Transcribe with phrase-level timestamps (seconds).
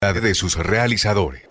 [0.00, 1.42] de sus realizadores.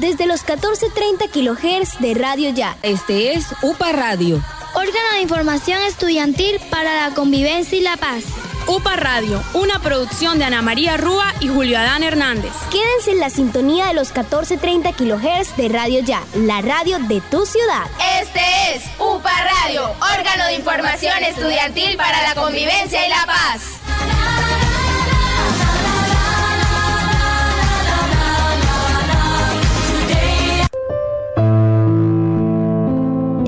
[0.00, 2.76] Desde los 14.30 kHz de Radio Ya.
[2.82, 4.40] Este es UPA Radio.
[4.74, 8.43] Órgano de información estudiantil para la convivencia y la paz.
[8.66, 12.52] UPA Radio, una producción de Ana María Rúa y Julio Adán Hernández.
[12.70, 17.44] Quédense en la sintonía de los 1430 kHz de Radio Ya, la radio de tu
[17.44, 17.84] ciudad.
[18.20, 18.40] Este
[18.74, 19.30] es UPA
[19.62, 23.73] Radio, órgano de información estudiantil para la convivencia y la paz.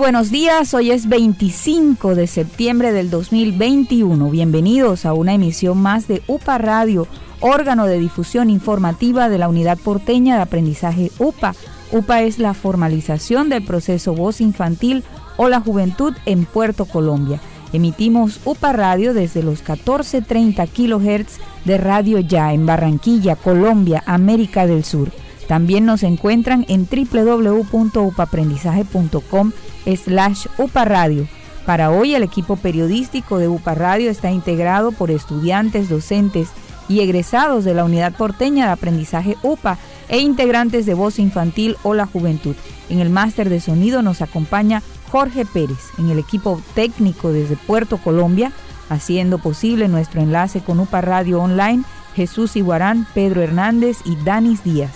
[0.00, 4.30] Buenos días, hoy es 25 de septiembre del 2021.
[4.30, 7.06] Bienvenidos a una emisión más de UPA Radio,
[7.40, 11.54] órgano de difusión informativa de la Unidad Porteña de Aprendizaje UPA.
[11.92, 15.04] UPA es la formalización del proceso voz infantil
[15.36, 17.38] o la juventud en Puerto Colombia.
[17.74, 24.82] Emitimos UPA Radio desde los 14.30 kHz de Radio Ya en Barranquilla, Colombia, América del
[24.82, 25.10] Sur.
[25.46, 29.52] También nos encuentran en www.upaprendizaje.com
[29.86, 31.26] slash Radio.
[31.66, 36.48] Para hoy el equipo periodístico de UPA Radio está integrado por estudiantes, docentes
[36.88, 41.94] y egresados de la Unidad Porteña de Aprendizaje UPA e integrantes de Voz Infantil o
[41.94, 42.56] la Juventud.
[42.88, 47.98] En el máster de sonido nos acompaña Jorge Pérez, en el equipo técnico desde Puerto
[47.98, 48.52] Colombia,
[48.88, 51.84] haciendo posible nuestro enlace con UPA Radio Online,
[52.16, 54.90] Jesús Iguarán, Pedro Hernández y Danis Díaz.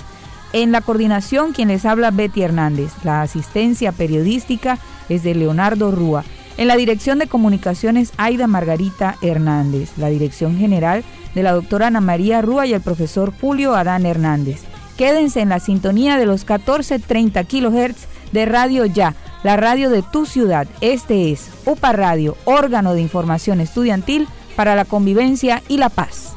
[0.55, 2.93] En la coordinación, quien les habla Betty Hernández.
[3.03, 4.79] La asistencia periodística
[5.09, 6.23] es de Leonardo Rúa.
[6.57, 9.91] En la dirección de comunicaciones, Aida Margarita Hernández.
[9.99, 11.03] La dirección general
[11.35, 14.63] de la doctora Ana María Rúa y el profesor Julio Adán Hernández.
[14.97, 20.25] Quédense en la sintonía de los 1430 kHz de Radio Ya, la radio de tu
[20.25, 20.69] ciudad.
[20.81, 26.34] Este es UPA Radio, órgano de información estudiantil para la convivencia y la paz.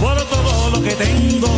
[0.00, 1.48] Por todo lo que tengo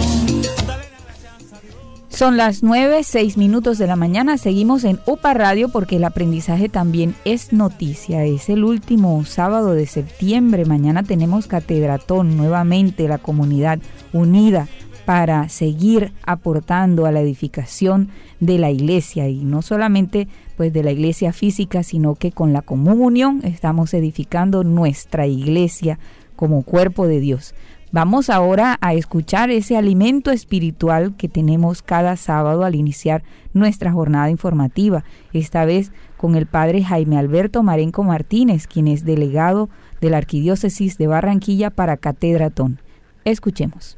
[2.09, 4.39] son las 9, 6 minutos de la mañana.
[4.39, 8.25] Seguimos en UPA Radio porque el aprendizaje también es noticia.
[8.25, 10.65] Es el último sábado de septiembre.
[10.65, 13.79] Mañana tenemos Catedratón, nuevamente la comunidad
[14.15, 14.67] unida
[15.05, 18.09] para seguir aportando a la edificación
[18.41, 20.27] de la iglesia y no solamente
[20.57, 25.99] pues de la iglesia física, sino que con la comunión estamos edificando nuestra iglesia
[26.37, 27.55] como cuerpo de Dios.
[27.93, 33.23] Vamos ahora a escuchar ese alimento espiritual que tenemos cada sábado al iniciar
[33.55, 39.71] nuestra jornada informativa, esta vez con el padre Jaime Alberto Marenco Martínez, quien es delegado
[40.01, 42.81] de la Arquidiócesis de Barranquilla para Catedratón.
[43.25, 43.97] Escuchemos.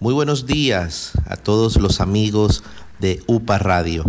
[0.00, 2.62] Muy buenos días a todos los amigos
[3.00, 4.04] de UPA Radio.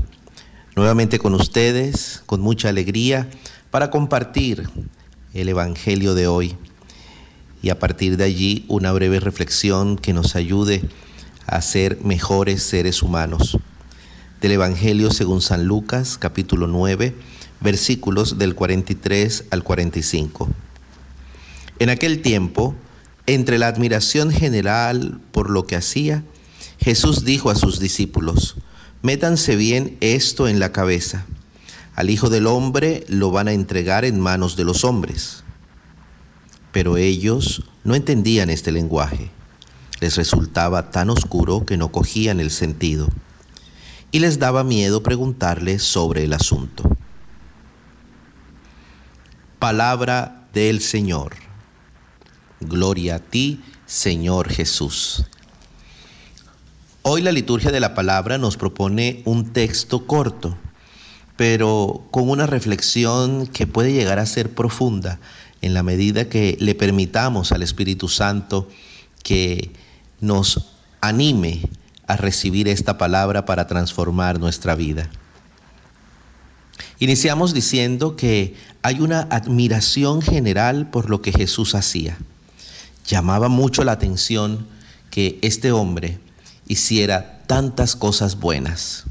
[0.75, 3.27] Nuevamente con ustedes, con mucha alegría,
[3.71, 4.69] para compartir
[5.33, 6.55] el Evangelio de hoy
[7.61, 10.81] y a partir de allí una breve reflexión que nos ayude
[11.45, 13.57] a ser mejores seres humanos.
[14.41, 17.13] Del Evangelio según San Lucas, capítulo 9,
[17.59, 20.49] versículos del 43 al 45.
[21.79, 22.75] En aquel tiempo,
[23.25, 26.23] entre la admiración general por lo que hacía,
[26.79, 28.55] Jesús dijo a sus discípulos,
[29.01, 31.25] métanse bien esto en la cabeza.
[31.99, 35.43] Al Hijo del Hombre lo van a entregar en manos de los hombres.
[36.71, 39.29] Pero ellos no entendían este lenguaje.
[39.99, 43.09] Les resultaba tan oscuro que no cogían el sentido.
[44.11, 46.83] Y les daba miedo preguntarle sobre el asunto.
[49.59, 51.35] Palabra del Señor.
[52.61, 55.25] Gloria a ti, Señor Jesús.
[57.01, 60.57] Hoy la liturgia de la palabra nos propone un texto corto,
[61.39, 65.21] pero con una reflexión que puede llegar a ser profunda
[65.61, 68.67] en la medida que le permitamos al Espíritu Santo
[69.23, 69.71] que
[70.19, 71.61] nos anime
[72.07, 75.09] a recibir esta palabra para transformar nuestra vida.
[76.99, 82.17] Iniciamos diciendo que hay una admiración general por lo que Jesús hacía.
[83.07, 84.67] Llamaba mucho la atención
[85.09, 86.19] que este hombre
[86.67, 89.05] hiciera tantas cosas buenas,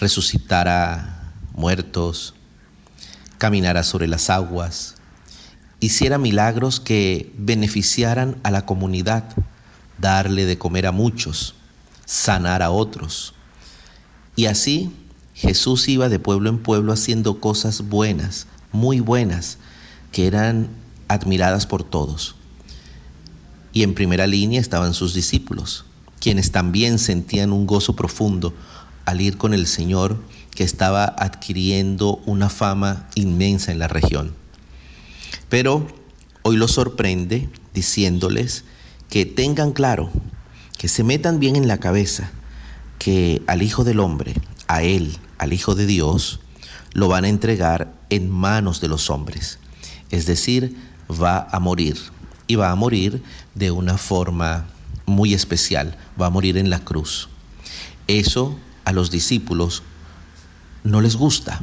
[0.00, 1.16] resucitara
[1.52, 2.34] muertos,
[3.38, 4.96] caminara sobre las aguas,
[5.80, 9.24] hiciera milagros que beneficiaran a la comunidad,
[9.98, 11.54] darle de comer a muchos,
[12.04, 13.34] sanar a otros.
[14.36, 14.92] Y así
[15.34, 19.58] Jesús iba de pueblo en pueblo haciendo cosas buenas, muy buenas,
[20.12, 20.68] que eran
[21.08, 22.36] admiradas por todos.
[23.72, 25.84] Y en primera línea estaban sus discípulos,
[26.20, 28.52] quienes también sentían un gozo profundo
[29.06, 30.20] al ir con el Señor
[30.60, 34.34] que estaba adquiriendo una fama inmensa en la región.
[35.48, 35.86] Pero
[36.42, 38.64] hoy los sorprende diciéndoles
[39.08, 40.10] que tengan claro,
[40.76, 42.30] que se metan bien en la cabeza,
[42.98, 44.34] que al Hijo del Hombre,
[44.68, 46.40] a Él, al Hijo de Dios,
[46.92, 49.58] lo van a entregar en manos de los hombres.
[50.10, 50.76] Es decir,
[51.10, 51.96] va a morir.
[52.48, 53.22] Y va a morir
[53.54, 54.66] de una forma
[55.06, 55.96] muy especial.
[56.20, 57.30] Va a morir en la cruz.
[58.08, 59.84] Eso a los discípulos
[60.84, 61.60] no les gusta.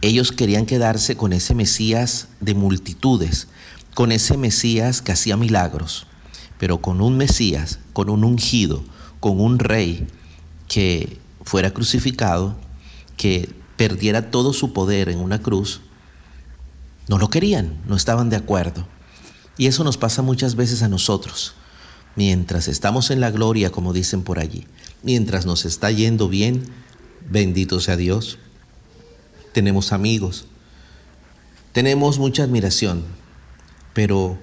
[0.00, 3.48] Ellos querían quedarse con ese Mesías de multitudes,
[3.94, 6.06] con ese Mesías que hacía milagros,
[6.58, 8.84] pero con un Mesías, con un ungido,
[9.20, 10.06] con un rey
[10.68, 12.56] que fuera crucificado,
[13.16, 15.80] que perdiera todo su poder en una cruz,
[17.08, 18.86] no lo querían, no estaban de acuerdo.
[19.56, 21.54] Y eso nos pasa muchas veces a nosotros.
[22.14, 24.66] Mientras estamos en la gloria, como dicen por allí,
[25.02, 26.64] mientras nos está yendo bien,
[27.30, 28.38] bendito sea Dios,
[29.52, 30.46] tenemos amigos,
[31.72, 33.04] tenemos mucha admiración,
[33.94, 34.38] pero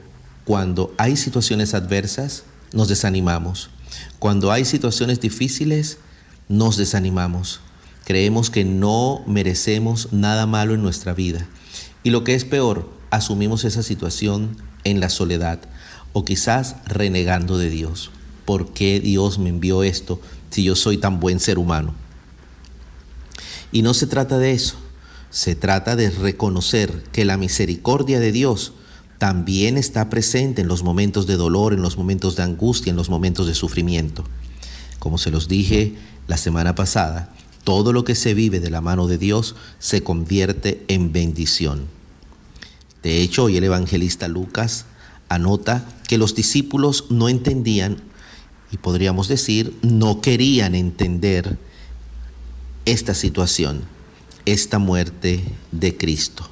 [0.45, 3.69] cuando hay situaciones adversas, nos desanimamos.
[4.19, 5.97] Cuando hay situaciones difíciles,
[6.49, 7.61] nos desanimamos.
[8.03, 11.47] Creemos que no merecemos nada malo en nuestra vida.
[12.03, 15.59] Y lo que es peor, asumimos esa situación en la soledad
[16.13, 18.11] o quizás renegando de Dios.
[18.45, 20.21] ¿Por qué Dios me envió esto
[20.51, 21.95] si yo soy tan buen ser humano?
[23.75, 24.77] Y no se trata de eso.
[25.31, 28.71] Se trata de reconocer que la misericordia de Dios
[29.17, 33.09] también está presente en los momentos de dolor, en los momentos de angustia, en los
[33.09, 34.23] momentos de sufrimiento.
[34.97, 35.93] Como se los dije
[36.27, 37.33] la semana pasada,
[37.65, 41.85] todo lo que se vive de la mano de Dios se convierte en bendición.
[43.03, 44.85] De hecho, hoy el evangelista Lucas
[45.27, 47.97] anota que los discípulos no entendían
[48.71, 51.57] y podríamos decir no querían entender
[52.85, 53.85] esta situación
[54.45, 56.47] esta muerte de Cristo.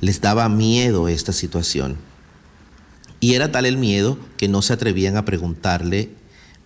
[0.00, 1.98] Les daba miedo esta situación.
[3.20, 6.10] Y era tal el miedo que no se atrevían a preguntarle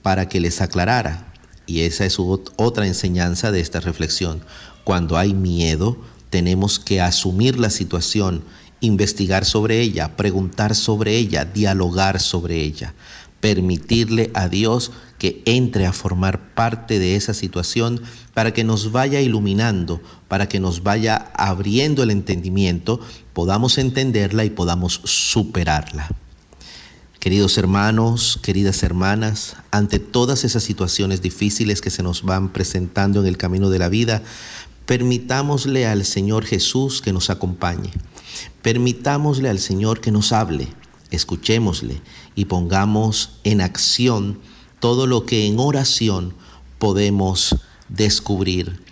[0.02, 1.32] para que les aclarara.
[1.66, 4.44] Y esa es otra enseñanza de esta reflexión.
[4.84, 5.96] Cuando hay miedo,
[6.30, 8.44] tenemos que asumir la situación,
[8.80, 12.94] investigar sobre ella, preguntar sobre ella, dialogar sobre ella,
[13.40, 14.92] permitirle a Dios
[15.24, 18.02] que entre a formar parte de esa situación
[18.34, 23.00] para que nos vaya iluminando, para que nos vaya abriendo el entendimiento,
[23.32, 26.10] podamos entenderla y podamos superarla.
[27.20, 33.26] Queridos hermanos, queridas hermanas, ante todas esas situaciones difíciles que se nos van presentando en
[33.26, 34.20] el camino de la vida,
[34.84, 37.92] permitámosle al Señor Jesús que nos acompañe.
[38.60, 40.68] Permitámosle al Señor que nos hable.
[41.10, 42.02] Escuchémosle
[42.34, 44.38] y pongamos en acción
[44.84, 46.34] todo lo que en oración
[46.78, 47.56] podemos
[47.88, 48.82] descubrir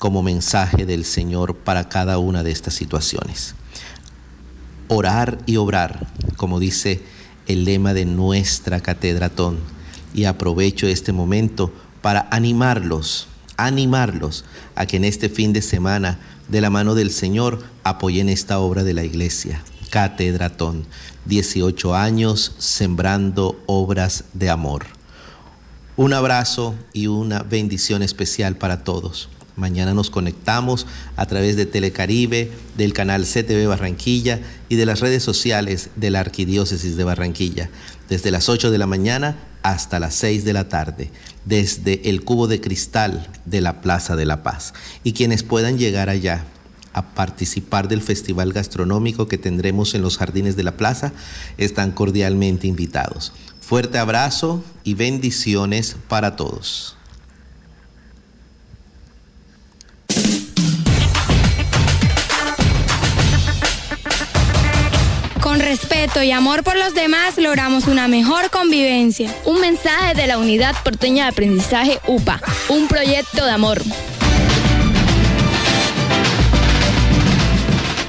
[0.00, 3.54] como mensaje del Señor para cada una de estas situaciones.
[4.88, 7.00] orar y obrar, como dice
[7.46, 9.60] el lema de nuestra catedratón.
[10.12, 11.72] Y aprovecho este momento
[12.02, 17.62] para animarlos, animarlos a que en este fin de semana, de la mano del Señor,
[17.84, 19.62] apoyen esta obra de la iglesia.
[19.90, 20.88] Catedratón,
[21.26, 24.96] 18 años sembrando obras de amor.
[25.98, 29.30] Un abrazo y una bendición especial para todos.
[29.56, 30.86] Mañana nos conectamos
[31.16, 36.20] a través de Telecaribe, del canal CTV Barranquilla y de las redes sociales de la
[36.20, 37.70] Arquidiócesis de Barranquilla,
[38.10, 41.10] desde las 8 de la mañana hasta las 6 de la tarde,
[41.46, 44.74] desde el cubo de cristal de la Plaza de la Paz.
[45.02, 46.44] Y quienes puedan llegar allá
[46.92, 51.12] a participar del festival gastronómico que tendremos en los jardines de la plaza
[51.56, 53.32] están cordialmente invitados.
[53.66, 56.96] Fuerte abrazo y bendiciones para todos.
[65.40, 69.34] Con respeto y amor por los demás logramos una mejor convivencia.
[69.44, 73.82] Un mensaje de la Unidad Porteña de Aprendizaje UPA, un proyecto de amor.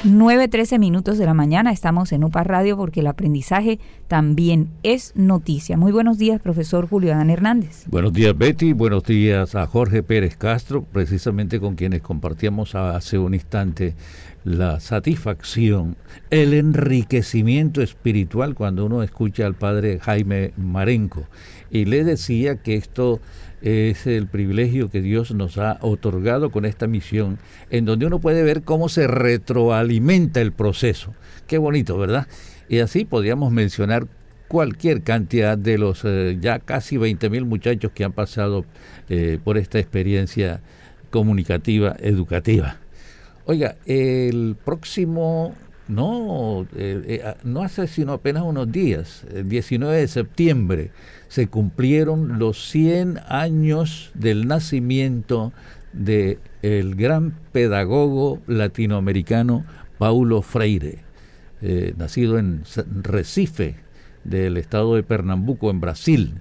[0.04, 5.76] 9.13 minutos de la mañana estamos en UPA Radio porque el aprendizaje también es noticia.
[5.76, 7.82] Muy buenos días, profesor Julio Adán Hernández.
[7.88, 8.74] Buenos días, Betty.
[8.74, 13.96] Buenos días a Jorge Pérez Castro, precisamente con quienes compartíamos hace un instante
[14.44, 15.96] la satisfacción,
[16.30, 21.24] el enriquecimiento espiritual cuando uno escucha al padre Jaime Marenco.
[21.70, 23.20] Y le decía que esto
[23.62, 27.38] es el privilegio que Dios nos ha otorgado con esta misión,
[27.70, 31.14] en donde uno puede ver cómo se retroalimenta el proceso.
[31.46, 32.26] Qué bonito, ¿verdad?
[32.68, 34.06] Y así podríamos mencionar
[34.48, 38.64] cualquier cantidad de los eh, ya casi 20 mil muchachos que han pasado
[39.08, 40.60] eh, por esta experiencia
[41.10, 42.76] comunicativa, educativa.
[43.44, 45.54] Oiga, el próximo,
[45.88, 50.90] no, eh, no hace sino apenas unos días, el 19 de septiembre,
[51.28, 55.52] se cumplieron los 100 años del nacimiento
[55.92, 59.64] de el gran pedagogo latinoamericano
[59.98, 60.98] Paulo Freire,
[61.60, 62.62] eh, nacido en
[63.02, 63.76] Recife,
[64.24, 66.34] del estado de Pernambuco, en Brasil.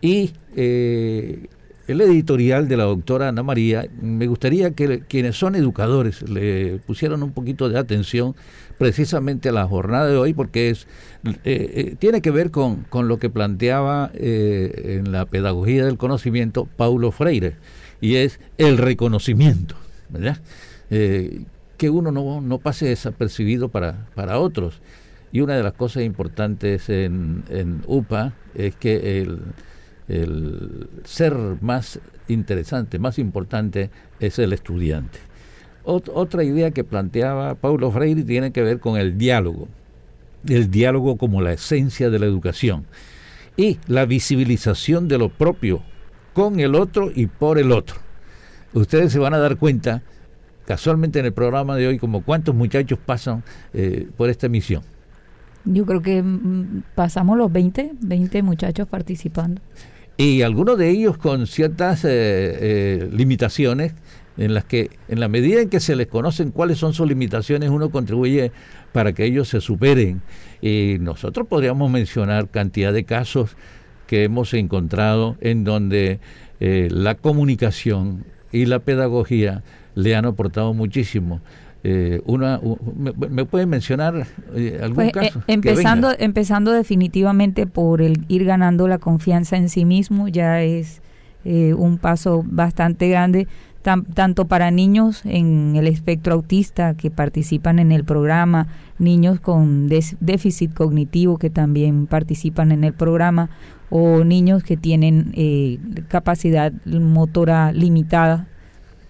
[0.00, 1.46] Y eh,
[1.86, 7.22] el editorial de la doctora Ana María, me gustaría que quienes son educadores le pusieran
[7.22, 8.34] un poquito de atención
[8.78, 10.86] precisamente la jornada de hoy, porque es
[11.24, 15.98] eh, eh, tiene que ver con, con lo que planteaba eh, en la pedagogía del
[15.98, 17.56] conocimiento Paulo Freire,
[18.00, 19.76] y es el reconocimiento,
[20.08, 20.38] ¿verdad?
[20.88, 24.80] que uno no, no, pase desapercibido para, para otros.
[25.32, 29.40] Y una de las cosas importantes en, en UPA es que el
[30.08, 33.90] el ser más interesante, más importante,
[34.20, 35.18] es el estudiante.
[35.86, 39.68] Otra idea que planteaba Paulo Freire tiene que ver con el diálogo,
[40.48, 42.84] el diálogo como la esencia de la educación
[43.56, 45.82] y la visibilización de lo propio
[46.32, 47.96] con el otro y por el otro.
[48.74, 50.02] Ustedes se van a dar cuenta,
[50.66, 54.82] casualmente en el programa de hoy, como cuántos muchachos pasan eh, por esta misión.
[55.64, 59.62] Yo creo que mm, pasamos los 20, 20 muchachos participando
[60.16, 63.92] y algunos de ellos con ciertas eh, eh, limitaciones
[64.36, 67.70] en las que en la medida en que se les conocen cuáles son sus limitaciones
[67.70, 68.52] uno contribuye
[68.92, 70.22] para que ellos se superen.
[70.60, 73.56] Y nosotros podríamos mencionar cantidad de casos
[74.06, 76.20] que hemos encontrado en donde
[76.60, 79.62] eh, la comunicación y la pedagogía
[79.94, 81.40] le han aportado muchísimo.
[81.88, 82.60] Eh, una,
[82.96, 84.26] me, puede mencionar
[84.56, 85.38] eh, algún pues, caso?
[85.38, 91.00] Eh, empezando, empezando definitivamente por el ir ganando la confianza en sí mismo, ya es
[91.44, 93.46] un paso bastante grande,
[94.14, 98.66] tanto para niños en el espectro autista que participan en el programa,
[98.98, 103.48] niños con déficit cognitivo que también participan en el programa,
[103.88, 105.32] o niños que tienen
[106.08, 108.48] capacidad motora limitada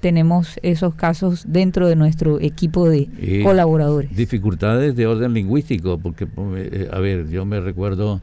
[0.01, 3.09] tenemos esos casos dentro de nuestro equipo de
[3.43, 4.15] colaboradores.
[4.15, 8.21] Dificultades de orden lingüístico, porque, eh, a ver, yo me recuerdo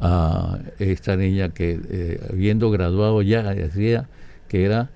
[0.00, 4.08] a esta niña que, eh, habiendo graduado ya, decía
[4.48, 4.88] que era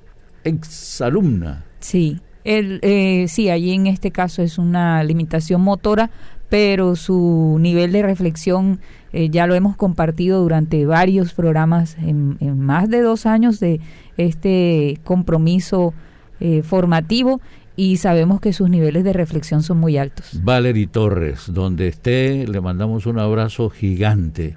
[0.45, 1.65] exalumna.
[1.81, 6.11] Sí, el, eh, sí, allí en este caso es una limitación motora,
[6.49, 8.81] pero su nivel de reflexión
[9.13, 13.81] ya lo hemos compartido durante varios programas, en, en, más de dos años de
[14.17, 15.95] este compromiso
[16.43, 17.39] eh, formativo
[17.77, 20.41] y sabemos que sus niveles de reflexión son muy altos.
[20.43, 24.57] Valery Torres, donde esté, le mandamos un abrazo gigante.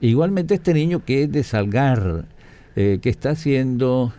[0.00, 2.26] Igualmente este niño que es de Salgar,
[2.74, 4.12] que está haciendo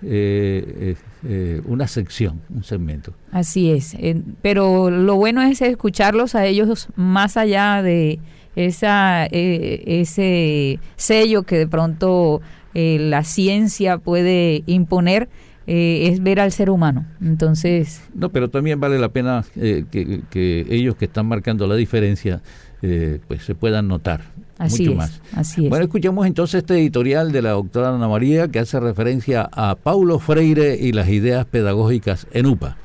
[1.66, 3.14] una sección, un segmento.
[3.32, 3.98] Así es,
[4.42, 8.20] pero lo bueno es escucharlos a ellos más allá de
[8.56, 12.42] esa, ese sello que de pronto
[12.74, 15.30] la ciencia puede imponer
[15.68, 17.06] eh, es ver al ser humano.
[17.22, 18.04] Entonces...
[18.14, 22.42] No, pero también vale la pena eh, que, ellos que están marcando la diferencia
[22.84, 24.22] eh, pues se puedan notar.
[24.58, 25.22] Así mucho más.
[25.34, 25.70] Así es.
[25.70, 30.20] Bueno, escuchamos entonces este editorial de la doctora Ana María que hace referencia a Paulo
[30.20, 32.78] Freire y las ideas pedagógicas en UPA.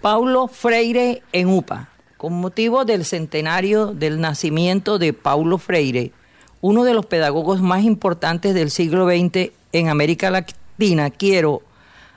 [0.00, 1.88] Paulo Freire en UPA.
[2.16, 6.12] Con motivo del centenario del nacimiento de Paulo Freire,
[6.60, 11.62] uno de los pedagogos más importantes del siglo XX en América Latina, quiero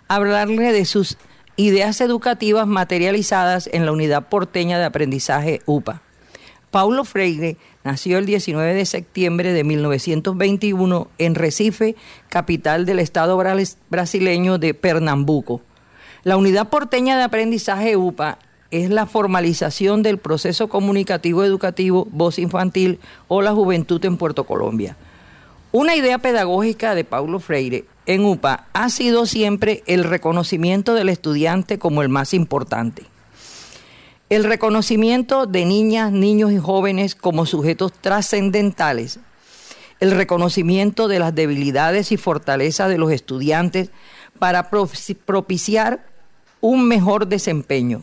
[0.08, 1.18] hablarle de sus
[1.56, 6.02] ideas educativas materializadas en la unidad porteña de aprendizaje UPA.
[6.72, 11.96] Paulo Freire nació el 19 de septiembre de 1921 en Recife,
[12.30, 13.42] capital del estado
[13.90, 15.62] brasileño de Pernambuco.
[16.24, 18.40] La unidad porteña de aprendizaje UPA
[18.72, 24.98] es la formalización del proceso comunicativo educativo Voz Infantil o la Juventud en Puerto Colombia.
[25.72, 31.78] Una idea pedagógica de Paulo Freire en UPA ha sido siempre el reconocimiento del estudiante
[31.78, 33.04] como el más importante.
[34.34, 39.20] El reconocimiento de niñas, niños y jóvenes como sujetos trascendentales.
[40.00, 43.92] El reconocimiento de las debilidades y fortalezas de los estudiantes
[44.40, 46.08] para propiciar
[46.62, 48.02] un mejor desempeño.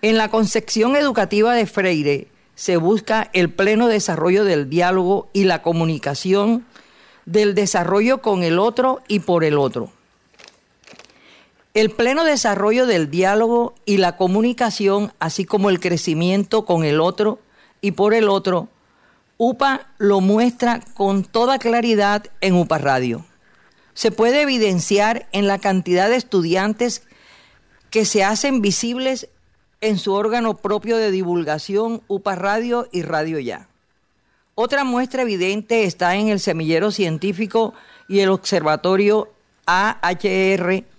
[0.00, 5.60] En la concepción educativa de Freire se busca el pleno desarrollo del diálogo y la
[5.60, 6.64] comunicación
[7.24, 9.90] del desarrollo con el otro y por el otro.
[11.76, 17.38] El pleno desarrollo del diálogo y la comunicación, así como el crecimiento con el otro
[17.82, 18.70] y por el otro,
[19.36, 23.26] UPA lo muestra con toda claridad en UPA Radio.
[23.92, 27.02] Se puede evidenciar en la cantidad de estudiantes
[27.90, 29.28] que se hacen visibles
[29.82, 33.68] en su órgano propio de divulgación UPA Radio y Radio Ya.
[34.54, 37.74] Otra muestra evidente está en el semillero científico
[38.08, 39.30] y el observatorio
[39.66, 40.95] AHR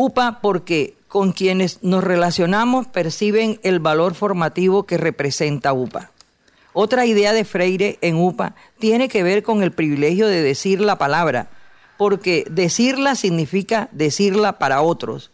[0.00, 6.12] UPA porque con quienes nos relacionamos perciben el valor formativo que representa UPA.
[6.72, 10.98] Otra idea de Freire en UPA tiene que ver con el privilegio de decir la
[10.98, 11.48] palabra,
[11.96, 15.32] porque decirla significa decirla para otros.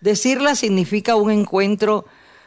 [0.00, 2.04] Decirla significa un encuentro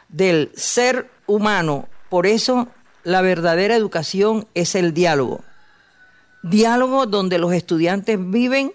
[0.08, 2.68] del ser humano, por eso
[3.04, 5.42] la verdadera educación es el diálogo.
[6.42, 8.72] Diálogo donde los estudiantes viven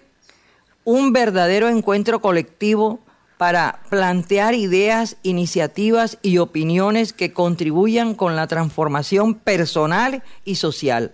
[0.88, 3.00] un verdadero encuentro colectivo
[3.36, 11.12] para plantear ideas, iniciativas y opiniones que contribuyan con la transformación personal y social.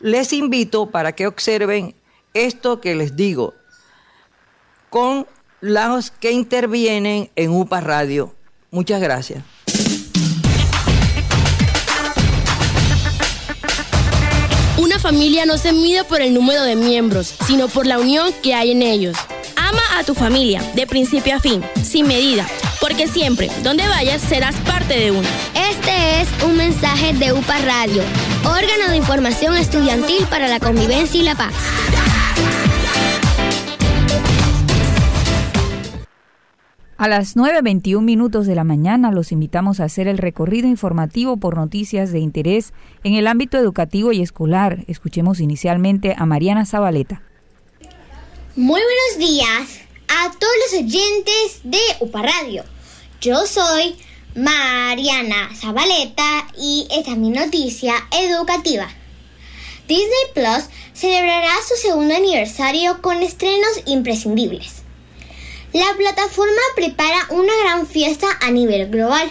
[0.00, 1.94] Les invito para que observen
[2.34, 3.54] esto que les digo
[4.90, 5.28] con
[5.60, 8.34] los que intervienen en UPA Radio.
[8.72, 9.44] Muchas gracias.
[15.06, 18.72] Familia no se mide por el número de miembros, sino por la unión que hay
[18.72, 19.16] en ellos.
[19.54, 22.44] Ama a tu familia, de principio a fin, sin medida,
[22.80, 25.28] porque siempre, donde vayas, serás parte de uno.
[25.54, 28.02] Este es un mensaje de UPA Radio,
[28.44, 31.54] órgano de información estudiantil para la convivencia y la paz.
[36.98, 41.54] A las 9.21 minutos de la mañana los invitamos a hacer el recorrido informativo por
[41.56, 42.72] noticias de interés
[43.04, 44.82] en el ámbito educativo y escolar.
[44.88, 47.20] Escuchemos inicialmente a Mariana Zabaleta.
[48.56, 52.64] Muy buenos días a todos los oyentes de UPA Radio.
[53.20, 53.96] Yo soy
[54.34, 58.88] Mariana Zabaleta y esta es mi noticia educativa.
[59.86, 64.75] Disney Plus celebrará su segundo aniversario con estrenos imprescindibles.
[65.76, 69.30] La plataforma prepara una gran fiesta a nivel global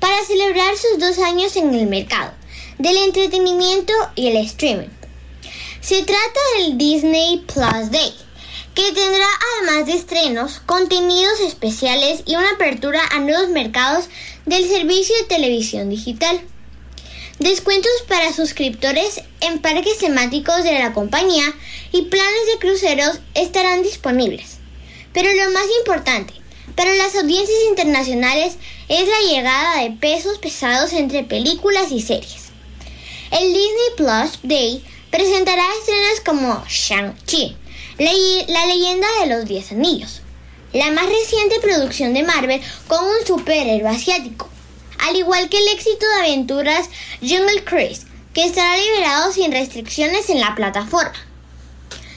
[0.00, 2.32] para celebrar sus dos años en el mercado
[2.80, 4.88] del entretenimiento y el streaming.
[5.80, 8.12] Se trata del Disney Plus Day,
[8.74, 14.06] que tendrá además de estrenos, contenidos especiales y una apertura a nuevos mercados
[14.46, 16.40] del servicio de televisión digital.
[17.38, 21.54] Descuentos para suscriptores en parques temáticos de la compañía
[21.92, 24.63] y planes de cruceros estarán disponibles.
[25.14, 26.34] Pero lo más importante
[26.74, 28.56] para las audiencias internacionales
[28.88, 32.48] es la llegada de pesos pesados entre películas y series.
[33.30, 37.56] El Disney Plus Day presentará estrenos como Shang-Chi,
[37.98, 40.20] la leyenda de los Diez Anillos,
[40.72, 44.48] la más reciente producción de Marvel con un superhéroe asiático,
[44.98, 46.88] al igual que el éxito de aventuras
[47.20, 51.14] Jungle Cruise, que estará liberado sin restricciones en la plataforma.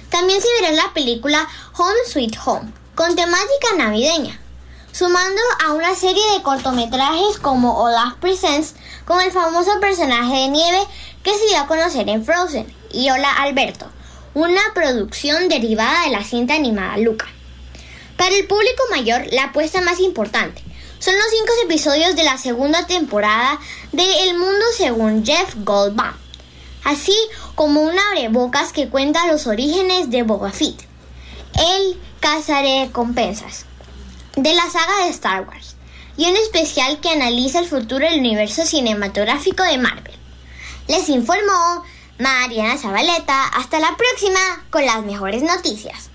[0.10, 4.40] También se verá la película Home Sweet Home, con temática navideña,
[4.92, 8.74] sumando a una serie de cortometrajes como Olaf Presents,
[9.06, 10.80] con el famoso personaje de nieve
[11.22, 13.86] que se dio a conocer en Frozen, y Hola Alberto,
[14.34, 17.28] una producción derivada de la cinta animada Luca.
[18.18, 20.64] Para el público mayor, la apuesta más importante
[20.98, 23.60] son los cinco episodios de la segunda temporada
[23.92, 26.16] de El Mundo según Jeff Goldblum,
[26.84, 27.16] así
[27.54, 30.87] como un abrebocas que cuenta los orígenes de Boba Fett,
[31.58, 33.66] el compensas
[34.36, 35.76] de la saga de Star Wars,
[36.16, 40.14] y un especial que analiza el futuro del universo cinematográfico de Marvel.
[40.88, 41.84] Les informó
[42.20, 43.48] Mariana Zabaleta.
[43.56, 44.40] Hasta la próxima
[44.70, 46.10] con las mejores noticias.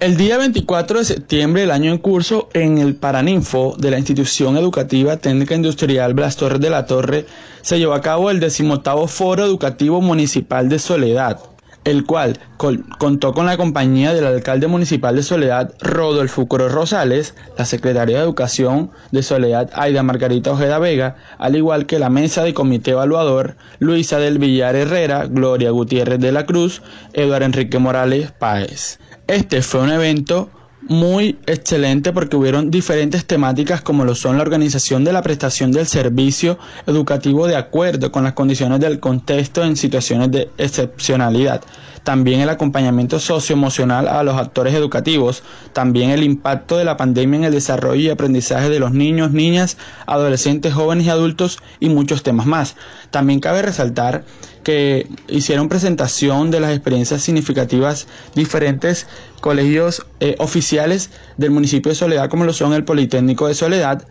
[0.00, 4.56] El día 24 de septiembre del año en curso, en el Paraninfo de la Institución
[4.56, 7.26] Educativa Técnica Industrial Blas Torres de la Torre,
[7.60, 11.38] se llevó a cabo el decimoctavo Foro Educativo Municipal de Soledad,
[11.84, 12.38] el cual
[12.98, 18.22] contó con la compañía del alcalde municipal de Soledad, Rodolfo Coro Rosales, la secretaria de
[18.22, 23.56] Educación de Soledad, Aida Margarita Ojeda Vega, al igual que la mesa de comité evaluador,
[23.78, 28.98] Luisa del Villar Herrera, Gloria Gutiérrez de la Cruz, Eduardo Enrique Morales Páez.
[29.26, 30.50] Este fue un evento
[30.90, 35.86] muy excelente porque hubieron diferentes temáticas como lo son la organización de la prestación del
[35.86, 41.62] servicio educativo de acuerdo con las condiciones del contexto en situaciones de excepcionalidad.
[42.02, 47.44] También el acompañamiento socioemocional a los actores educativos, también el impacto de la pandemia en
[47.44, 49.76] el desarrollo y aprendizaje de los niños, niñas,
[50.06, 52.74] adolescentes, jóvenes y adultos y muchos temas más.
[53.12, 54.24] También cabe resaltar
[54.62, 59.06] que hicieron presentación de las experiencias significativas diferentes
[59.40, 64.06] colegios eh, oficiales del municipio de Soledad, como lo son el Politécnico de Soledad,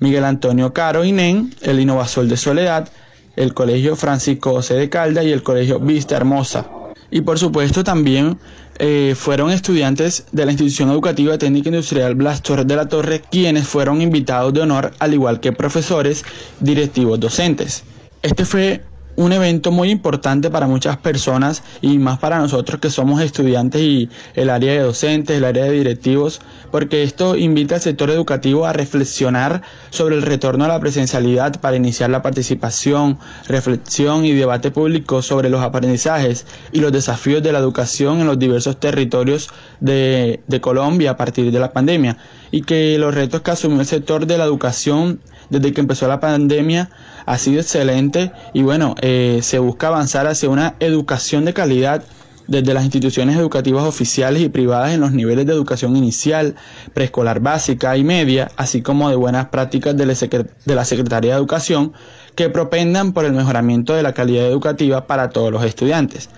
[0.00, 2.88] Miguel Antonio Caro Inén, el Innovasol de Soledad,
[3.36, 6.66] el Colegio Francisco José de Calda y el Colegio Vista Hermosa.
[7.10, 8.38] Y por supuesto también
[8.78, 13.68] eh, fueron estudiantes de la institución educativa técnica industrial Blas Torres de la Torre quienes
[13.68, 16.24] fueron invitados de honor al igual que profesores,
[16.60, 17.84] directivos, docentes.
[18.22, 18.82] Este fue
[19.16, 24.08] un evento muy importante para muchas personas y más para nosotros que somos estudiantes y
[24.34, 28.72] el área de docentes, el área de directivos, porque esto invita al sector educativo a
[28.72, 35.22] reflexionar sobre el retorno a la presencialidad para iniciar la participación, reflexión y debate público
[35.22, 39.50] sobre los aprendizajes y los desafíos de la educación en los diversos territorios
[39.80, 42.16] de, de Colombia a partir de la pandemia
[42.50, 46.20] y que los retos que asumió el sector de la educación desde que empezó la
[46.20, 46.90] pandemia
[47.26, 52.04] ha sido excelente y bueno, eh, se busca avanzar hacia una educación de calidad
[52.46, 56.56] desde las instituciones educativas oficiales y privadas en los niveles de educación inicial,
[56.92, 61.92] preescolar básica y media, así como de buenas prácticas de la Secretaría de Educación
[62.34, 66.28] que propendan por el mejoramiento de la calidad educativa para todos los estudiantes.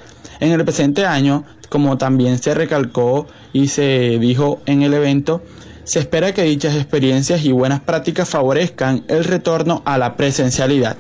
[0.40, 5.42] En el presente año, como también se recalcó y se dijo en el evento,
[5.86, 10.96] se espera que dichas experiencias y buenas prácticas favorezcan el retorno a la presencialidad.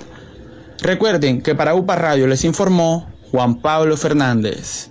[0.80, 4.90] Recuerden que para UPA Radio les informó Juan Pablo Fernández.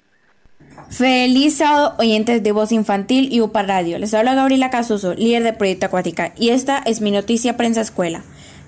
[0.90, 3.98] Feliz sábado, oyentes de Voz Infantil y UPA Radio.
[3.98, 8.22] Les habla Gabriela Casuso, líder de Proyecto Acuática, y esta es mi noticia Prensa Escuela.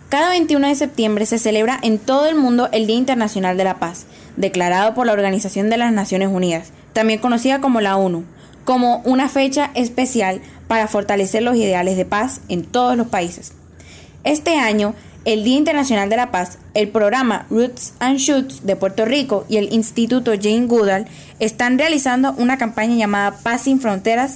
[0.08, 3.80] Cada 21 de septiembre se celebra en todo el mundo el Día Internacional de la
[3.80, 4.06] Paz,
[4.38, 8.24] declarado por la Organización de las Naciones Unidas, también conocida como la ONU,
[8.68, 13.54] como una fecha especial para fortalecer los ideales de paz en todos los países.
[14.26, 19.06] Este año, el Día Internacional de la Paz, el programa Roots and Shoots de Puerto
[19.06, 21.06] Rico y el Instituto Jane Goodall
[21.40, 24.36] están realizando una campaña llamada Paz sin Fronteras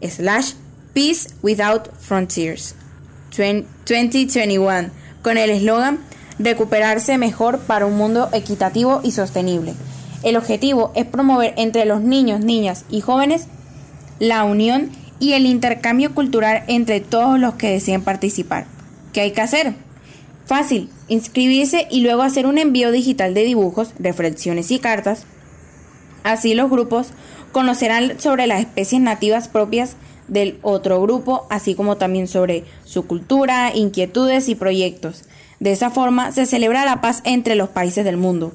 [0.00, 0.52] slash
[0.92, 2.76] Peace Without Frontiers
[3.36, 5.98] 2021 con el eslogan
[6.38, 9.74] Recuperarse mejor para un mundo equitativo y sostenible.
[10.22, 13.48] El objetivo es promover entre los niños, niñas y jóvenes
[14.18, 18.66] la unión y el intercambio cultural entre todos los que deseen participar.
[19.12, 19.74] ¿Qué hay que hacer?
[20.46, 25.24] Fácil, inscribirse y luego hacer un envío digital de dibujos, reflexiones y cartas.
[26.22, 27.08] Así los grupos
[27.52, 29.96] conocerán sobre las especies nativas propias
[30.28, 35.24] del otro grupo, así como también sobre su cultura, inquietudes y proyectos.
[35.60, 38.52] De esa forma se celebra la paz entre los países del mundo.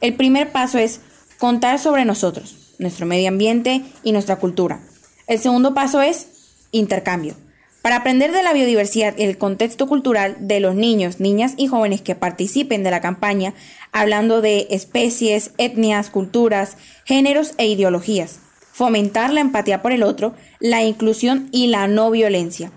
[0.00, 1.00] El primer paso es
[1.38, 4.80] contar sobre nosotros, nuestro medio ambiente y nuestra cultura.
[5.26, 6.28] El segundo paso es
[6.70, 7.34] intercambio.
[7.80, 12.00] Para aprender de la biodiversidad y el contexto cultural de los niños, niñas y jóvenes
[12.00, 13.54] que participen de la campaña,
[13.92, 18.40] hablando de especies, etnias, culturas, géneros e ideologías.
[18.72, 22.72] Fomentar la empatía por el otro, la inclusión y la no violencia.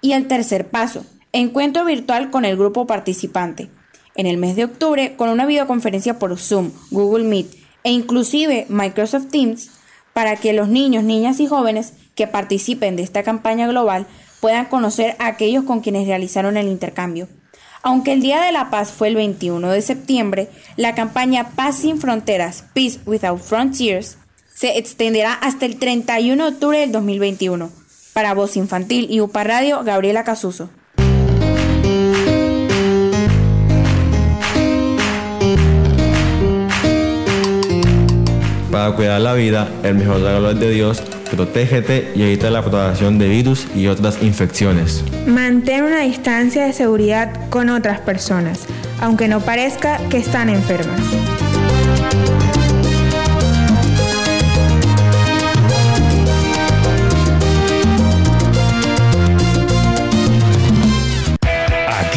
[0.00, 3.68] Y el tercer paso, encuentro virtual con el grupo participante.
[4.14, 7.54] En el mes de octubre, con una videoconferencia por Zoom, Google Meet
[7.84, 9.70] e inclusive Microsoft Teams,
[10.16, 14.06] para que los niños, niñas y jóvenes que participen de esta campaña global
[14.40, 17.28] puedan conocer a aquellos con quienes realizaron el intercambio.
[17.82, 22.00] Aunque el Día de la Paz fue el 21 de septiembre, la campaña Paz sin
[22.00, 24.16] Fronteras, Peace Without Frontiers,
[24.54, 27.70] se extenderá hasta el 31 de octubre del 2021.
[28.14, 30.70] Para Voz Infantil y UPA Radio, Gabriela Casuso.
[38.70, 41.02] Para cuidar la vida, el mejor regalo es de Dios.
[41.30, 45.04] Protégete y evita la propagación de virus y otras infecciones.
[45.26, 48.66] Mantén una distancia de seguridad con otras personas,
[49.00, 51.00] aunque no parezca que están enfermas.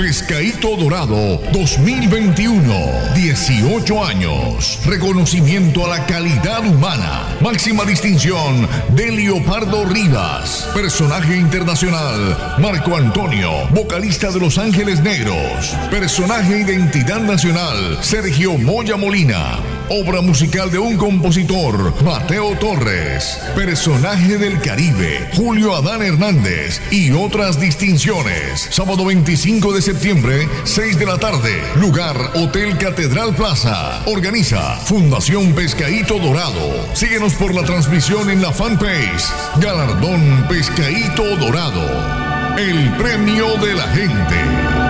[0.00, 3.12] Pescadito Dorado 2021.
[3.14, 4.80] 18 años.
[4.86, 7.36] Reconocimiento a la calidad humana.
[7.42, 10.70] Máxima distinción de Leopardo Rivas.
[10.72, 15.76] Personaje internacional Marco Antonio, vocalista de Los Ángeles Negros.
[15.90, 19.58] Personaje identidad nacional Sergio Moya Molina.
[19.90, 23.38] Obra musical de un compositor Mateo Torres.
[23.56, 28.68] Personaje del Caribe Julio Adán Hernández y otras distinciones.
[28.70, 31.60] Sábado 25 de septiembre, 6 de la tarde.
[31.74, 34.02] Lugar Hotel Catedral Plaza.
[34.06, 36.86] Organiza Fundación Pescadito Dorado.
[36.94, 39.24] Síguenos por la transmisión en la fanpage.
[39.56, 41.82] Galardón Pescadito Dorado.
[42.56, 44.89] El premio de la gente.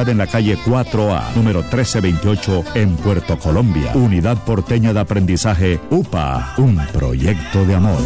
[0.00, 3.92] en la calle 4A, número 1328, en Puerto Colombia.
[3.94, 8.00] Unidad Porteña de Aprendizaje UPA, un proyecto de amor.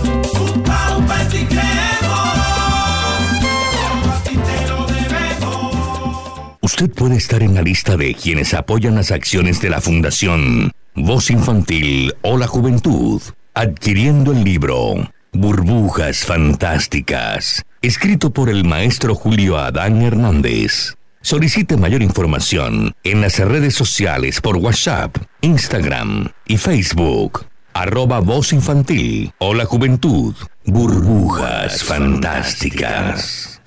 [6.60, 11.30] Usted puede estar en la lista de quienes apoyan las acciones de la Fundación Voz
[11.30, 13.22] Infantil o la Juventud,
[13.54, 20.96] adquiriendo el libro Burbujas Fantásticas, escrito por el maestro Julio Adán Hernández.
[21.26, 27.46] Solicite mayor información en las redes sociales por WhatsApp, Instagram y Facebook.
[27.74, 30.36] Arroba Voz Infantil o la Juventud.
[30.66, 33.60] Burbujas Fantásticas.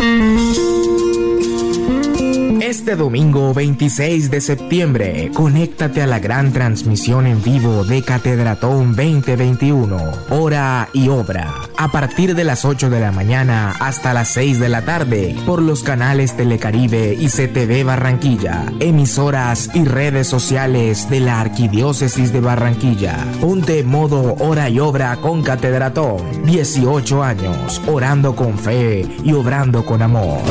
[2.69, 9.97] Este domingo 26 de septiembre, conéctate a la gran transmisión en vivo de Catedratón 2021,
[10.29, 14.69] hora y obra, a partir de las 8 de la mañana hasta las 6 de
[14.69, 21.41] la tarde, por los canales Telecaribe y CTV Barranquilla, emisoras y redes sociales de la
[21.41, 23.25] Arquidiócesis de Barranquilla.
[23.41, 30.03] Ponte modo hora y obra con Catedratón, 18 años, orando con fe y obrando con
[30.03, 30.43] amor.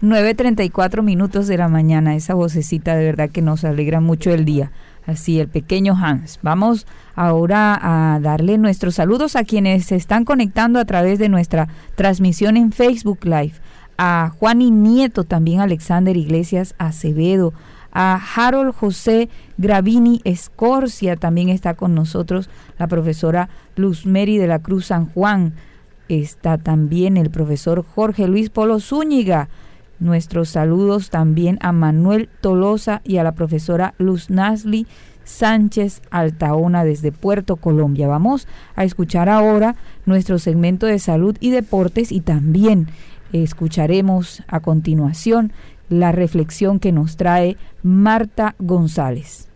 [0.00, 4.70] 9.34 minutos de la mañana, esa vocecita de verdad que nos alegra mucho el día.
[5.08, 6.38] Así, el pequeño Hans.
[6.40, 11.66] Vamos ahora a darle nuestros saludos a quienes se están conectando a través de nuestra
[11.96, 13.54] transmisión en Facebook Live.
[13.96, 17.52] A Juan y Nieto, también Alexander Iglesias Acevedo,
[17.90, 24.60] a Harold José Gravini Escorcia, también está con nosotros la profesora Luz Mary de la
[24.60, 25.54] Cruz San Juan,
[26.08, 29.48] está también el profesor Jorge Luis Polo Zúñiga,
[30.00, 34.86] nuestros saludos también a Manuel Tolosa y a la profesora Luz Nasli
[35.24, 38.08] Sánchez Altaona desde Puerto Colombia.
[38.08, 42.88] Vamos a escuchar ahora nuestro segmento de salud y deportes y también
[43.32, 45.52] escucharemos a continuación
[45.90, 49.48] la reflexión que nos trae Marta González.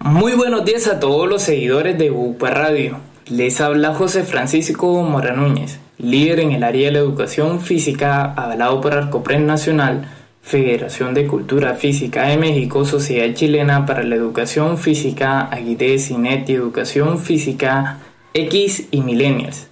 [0.00, 2.98] Muy buenos días a todos los seguidores de UPA Radio.
[3.26, 8.80] Les habla José Francisco Mora Núñez, líder en el área de la educación física avalado
[8.80, 10.08] por Arcopren Nacional,
[10.42, 16.54] Federación de Cultura Física de México, Sociedad Chilena para la Educación Física, Aguide, Cinet y
[16.54, 17.98] Educación Física
[18.34, 19.68] X y Millennials.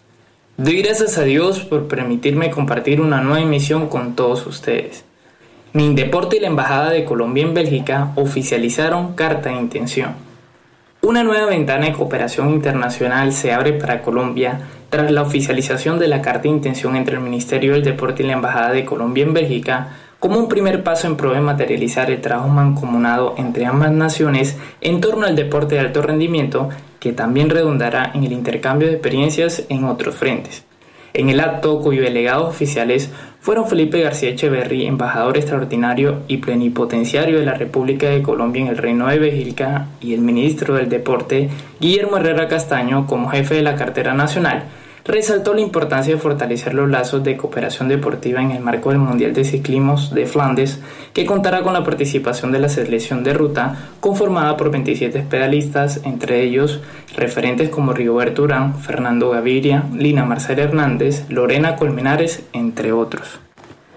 [0.56, 5.04] Doy gracias a Dios por permitirme compartir una nueva emisión con todos ustedes.
[5.72, 10.14] Mindeporte y la Embajada de Colombia en Bélgica oficializaron carta de intención.
[11.00, 14.60] Una nueva ventana de cooperación internacional se abre para Colombia
[14.92, 18.34] tras la oficialización de la carta de intención entre el Ministerio del Deporte y la
[18.34, 22.48] Embajada de Colombia en Bélgica como un primer paso en pro de materializar el trabajo
[22.48, 26.68] mancomunado entre ambas naciones en torno al deporte de alto rendimiento
[27.00, 30.62] que también redundará en el intercambio de experiencias en otros frentes.
[31.14, 37.46] En el acto, cuyos delegados oficiales fueron Felipe García Echeverry, embajador extraordinario y plenipotenciario de
[37.46, 41.48] la República de Colombia en el Reino de Bélgica, y el ministro del Deporte,
[41.80, 44.64] Guillermo Herrera Castaño, como jefe de la cartera nacional,
[45.04, 49.34] resaltó la importancia de fortalecer los lazos de cooperación deportiva en el marco del Mundial
[49.34, 50.80] de Ciclismo de Flandes,
[51.12, 56.42] que contará con la participación de la selección de ruta conformada por 27 pedalistas, entre
[56.42, 56.80] ellos
[57.16, 63.41] referentes como Rigoberto Urán, Fernando Gaviria, Lina Marcela Hernández, Lorena Colmenares, entre otros.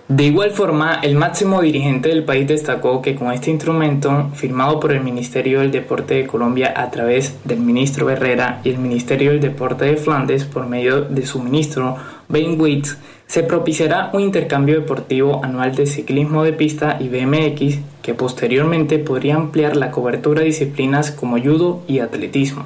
[0.08, 4.91] De igual forma, el máximo dirigente del país destacó que con este instrumento, firmado por
[4.91, 9.39] el Ministerio del Deporte de Colombia a través del ministro Herrera y el Ministerio del
[9.39, 11.97] Deporte de Flandes por medio de su ministro
[12.30, 18.14] Ben Witz, se propiciará un intercambio deportivo anual de ciclismo de pista y BMX que
[18.14, 22.66] posteriormente podría ampliar la cobertura de disciplinas como judo y atletismo.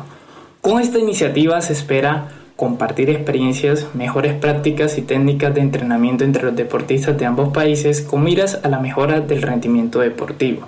[0.60, 2.28] Con esta iniciativa se espera
[2.60, 8.22] compartir experiencias, mejores prácticas y técnicas de entrenamiento entre los deportistas de ambos países con
[8.22, 10.68] miras a la mejora del rendimiento deportivo.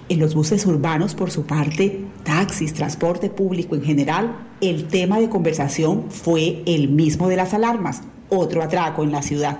[0.08, 5.28] En los buses urbanos, por su parte, taxis, transporte público en general, el tema de
[5.28, 9.58] conversación fue el mismo de las alarmas, otro atraco en la ciudad.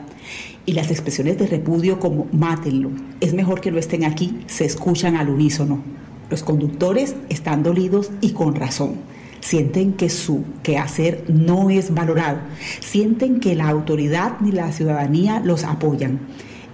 [0.64, 2.90] Y las expresiones de repudio como mátenlo,
[3.20, 5.82] es mejor que no estén aquí, se escuchan al unísono.
[6.30, 8.96] Los conductores están dolidos y con razón.
[9.40, 12.38] Sienten que su quehacer no es valorado.
[12.80, 16.20] Sienten que la autoridad ni la ciudadanía los apoyan.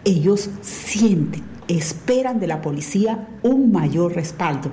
[0.04, 4.70] Ellos sienten esperan de la policía un mayor respaldo,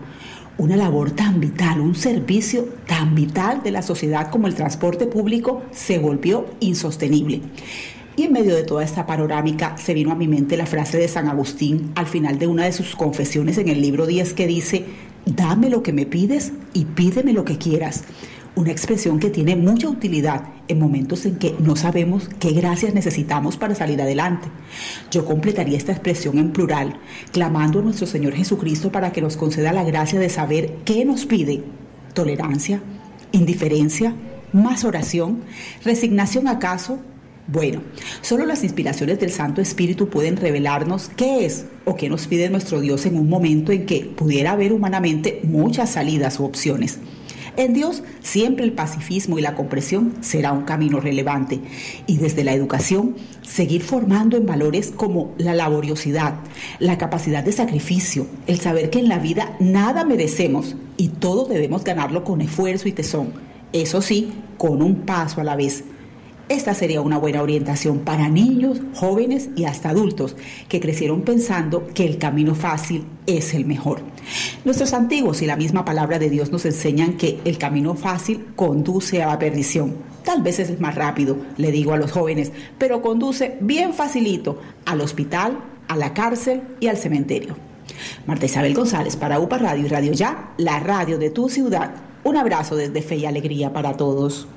[0.58, 5.64] una labor tan vital, un servicio tan vital de la sociedad como el transporte público
[5.72, 7.42] se volvió insostenible.
[8.18, 11.08] Y en medio de toda esta panorámica se vino a mi mente la frase de
[11.08, 14.86] San Agustín al final de una de sus confesiones en el libro 10 que dice,
[15.26, 18.04] dame lo que me pides y pídeme lo que quieras
[18.56, 23.56] una expresión que tiene mucha utilidad en momentos en que no sabemos qué gracias necesitamos
[23.58, 24.50] para salir adelante.
[25.10, 27.00] Yo completaría esta expresión en plural,
[27.32, 31.26] clamando a nuestro Señor Jesucristo para que nos conceda la gracia de saber qué nos
[31.26, 31.64] pide.
[32.14, 32.82] Tolerancia,
[33.32, 34.16] indiferencia,
[34.52, 35.42] más oración,
[35.86, 37.00] resignación acaso.
[37.52, 37.82] Bueno,
[38.22, 42.80] solo las inspiraciones del Santo Espíritu pueden revelarnos qué es o qué nos pide nuestro
[42.80, 47.00] Dios en un momento en que pudiera haber humanamente muchas salidas u opciones.
[47.58, 51.60] En Dios siempre el pacifismo y la comprensión será un camino relevante.
[52.08, 56.36] Y desde la educación seguir formando en valores como la laboriosidad,
[56.80, 61.84] la capacidad de sacrificio, el saber que en la vida nada merecemos y todo debemos
[61.84, 63.34] ganarlo con esfuerzo y tesón,
[63.74, 65.84] eso sí, con un paso a la vez
[66.52, 70.36] esta sería una buena orientación para niños, jóvenes y hasta adultos
[70.68, 74.02] que crecieron pensando que el camino fácil es el mejor.
[74.66, 79.24] Nuestros antiguos y la misma palabra de Dios nos enseñan que el camino fácil conduce
[79.24, 79.96] a la perdición.
[80.26, 85.02] Tal vez es más rápido, le digo a los jóvenes, pero conduce bien facilito al
[85.02, 87.56] hospital, a la cárcel y al cementerio.
[88.28, 91.92] Marta Isabel González para UPA Radio y Radio Ya, la radio de tu ciudad.
[92.24, 94.48] Un abrazo desde Fe y Alegría para todos.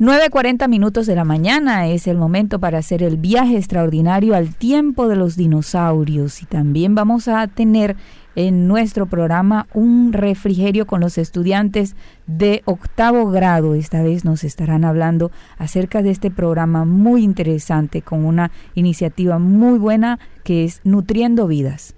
[0.00, 5.08] 9.40 minutos de la mañana es el momento para hacer el viaje extraordinario al tiempo
[5.08, 7.96] de los dinosaurios y también vamos a tener
[8.34, 11.96] en nuestro programa un refrigerio con los estudiantes
[12.26, 13.74] de octavo grado.
[13.74, 19.78] Esta vez nos estarán hablando acerca de este programa muy interesante con una iniciativa muy
[19.78, 21.94] buena que es Nutriendo Vidas.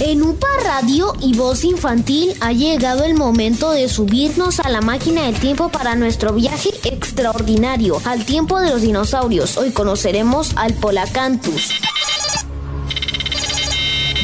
[0.00, 5.22] En UPA Radio y Voz Infantil ha llegado el momento de subirnos a la máquina
[5.22, 9.56] del tiempo para nuestro viaje extraordinario al tiempo de los dinosaurios.
[9.56, 11.70] Hoy conoceremos al Polacanthus.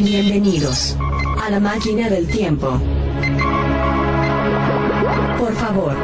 [0.01, 0.97] Bienvenidos
[1.41, 2.81] a la máquina del tiempo.
[5.39, 5.95] Por favor,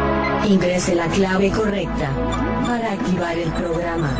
[0.49, 2.11] ingrese la clave correcta
[2.67, 4.17] para activar el programa.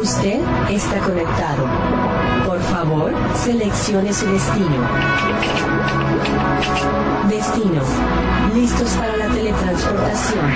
[0.00, 2.15] Usted está conectado.
[2.76, 3.12] Por favor,
[3.42, 4.86] seleccione su destino.
[7.26, 7.82] Destino.
[8.54, 10.46] Listos para la teletransportación.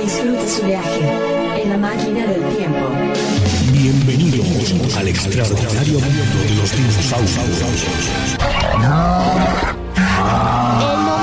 [0.00, 2.88] Disfrute su viaje en la máquina del tiempo.
[3.72, 7.84] Bienvenidos al extraordinario mundo de los dinosaurios.
[10.80, 11.13] El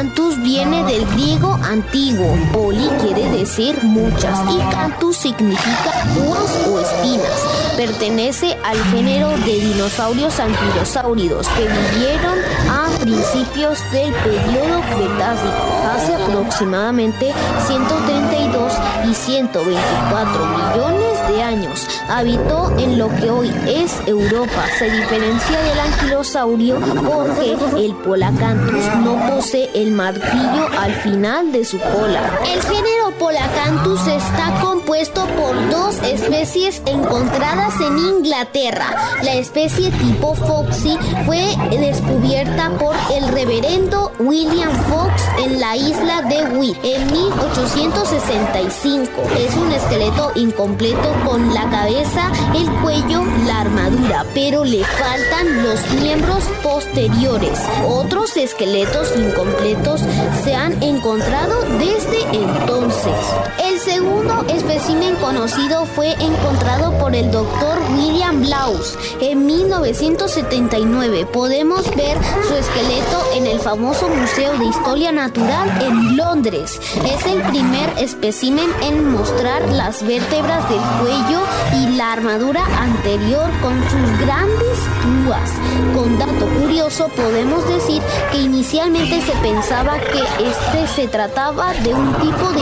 [0.00, 2.34] Polacanthus viene del griego antiguo.
[2.54, 7.46] Poli quiere decir muchas y canthus significa púas o espinas.
[7.76, 12.38] Pertenece al género de dinosaurios anquilosáuridos que vivieron
[12.70, 17.34] a principios del periodo Cretácico, hace aproximadamente
[17.66, 18.72] 132
[19.06, 21.86] y 124 millones de años.
[22.08, 24.64] Habitó en lo que hoy es Europa.
[24.78, 31.78] Se diferencia del anquilosaurio porque el Polacanthus no posee el martillo al final de su
[31.78, 32.40] cola.
[32.44, 38.86] El género Polacanthus está compuesto por dos especies encontradas en Inglaterra.
[39.22, 46.44] La especie tipo Foxy fue descubierta por el reverendo William Fox en la isla de
[46.56, 49.12] Wight en 1865.
[49.38, 55.80] Es un esqueleto incompleto con la cabeza, el cuello, la armadura, pero le faltan los
[56.02, 57.60] miembros posteriores.
[57.86, 60.00] Otros esqueletos incompletos
[60.42, 63.19] se han encontrado desde entonces.
[63.62, 71.26] El segundo espécimen conocido fue encontrado por el doctor William Blaus en 1979.
[71.26, 76.80] Podemos ver su esqueleto en el famoso Museo de Historia Natural en Londres.
[77.04, 81.40] Es el primer espécimen en mostrar las vértebras del cuello
[81.74, 85.50] y la armadura anterior con sus grandes púas.
[85.94, 88.02] Con dato curioso podemos decir
[88.32, 92.60] que inicialmente se pensaba que este se trataba de un tipo de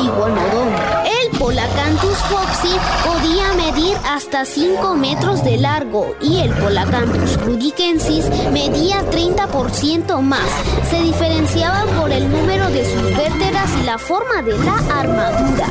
[0.50, 2.74] El Polacanthus foxy
[3.06, 10.48] podía medir hasta 5 metros de largo y el Polacanthus rudicensis medía 30% más.
[10.88, 15.66] Se diferenciaban por el número de sus vértebras y la forma de la armadura.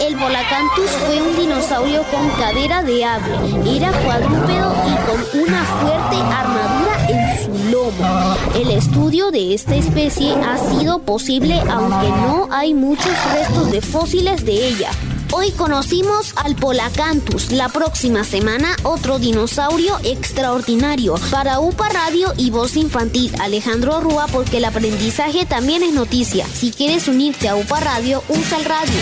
[0.00, 3.76] El Polacanthus fue un dinosaurio con cadera de ave.
[3.76, 6.91] Era cuadrúpedo y con una fuerte armadura
[8.54, 14.44] El estudio de esta especie ha sido posible aunque no hay muchos restos de fósiles
[14.44, 14.90] de ella.
[15.32, 17.50] Hoy conocimos al Polacanthus.
[17.50, 21.14] La próxima semana otro dinosaurio extraordinario.
[21.30, 26.44] Para UPA Radio y Voz Infantil, Alejandro Rúa, porque el aprendizaje también es noticia.
[26.46, 29.00] Si quieres unirte a UPA Radio, usa el radio.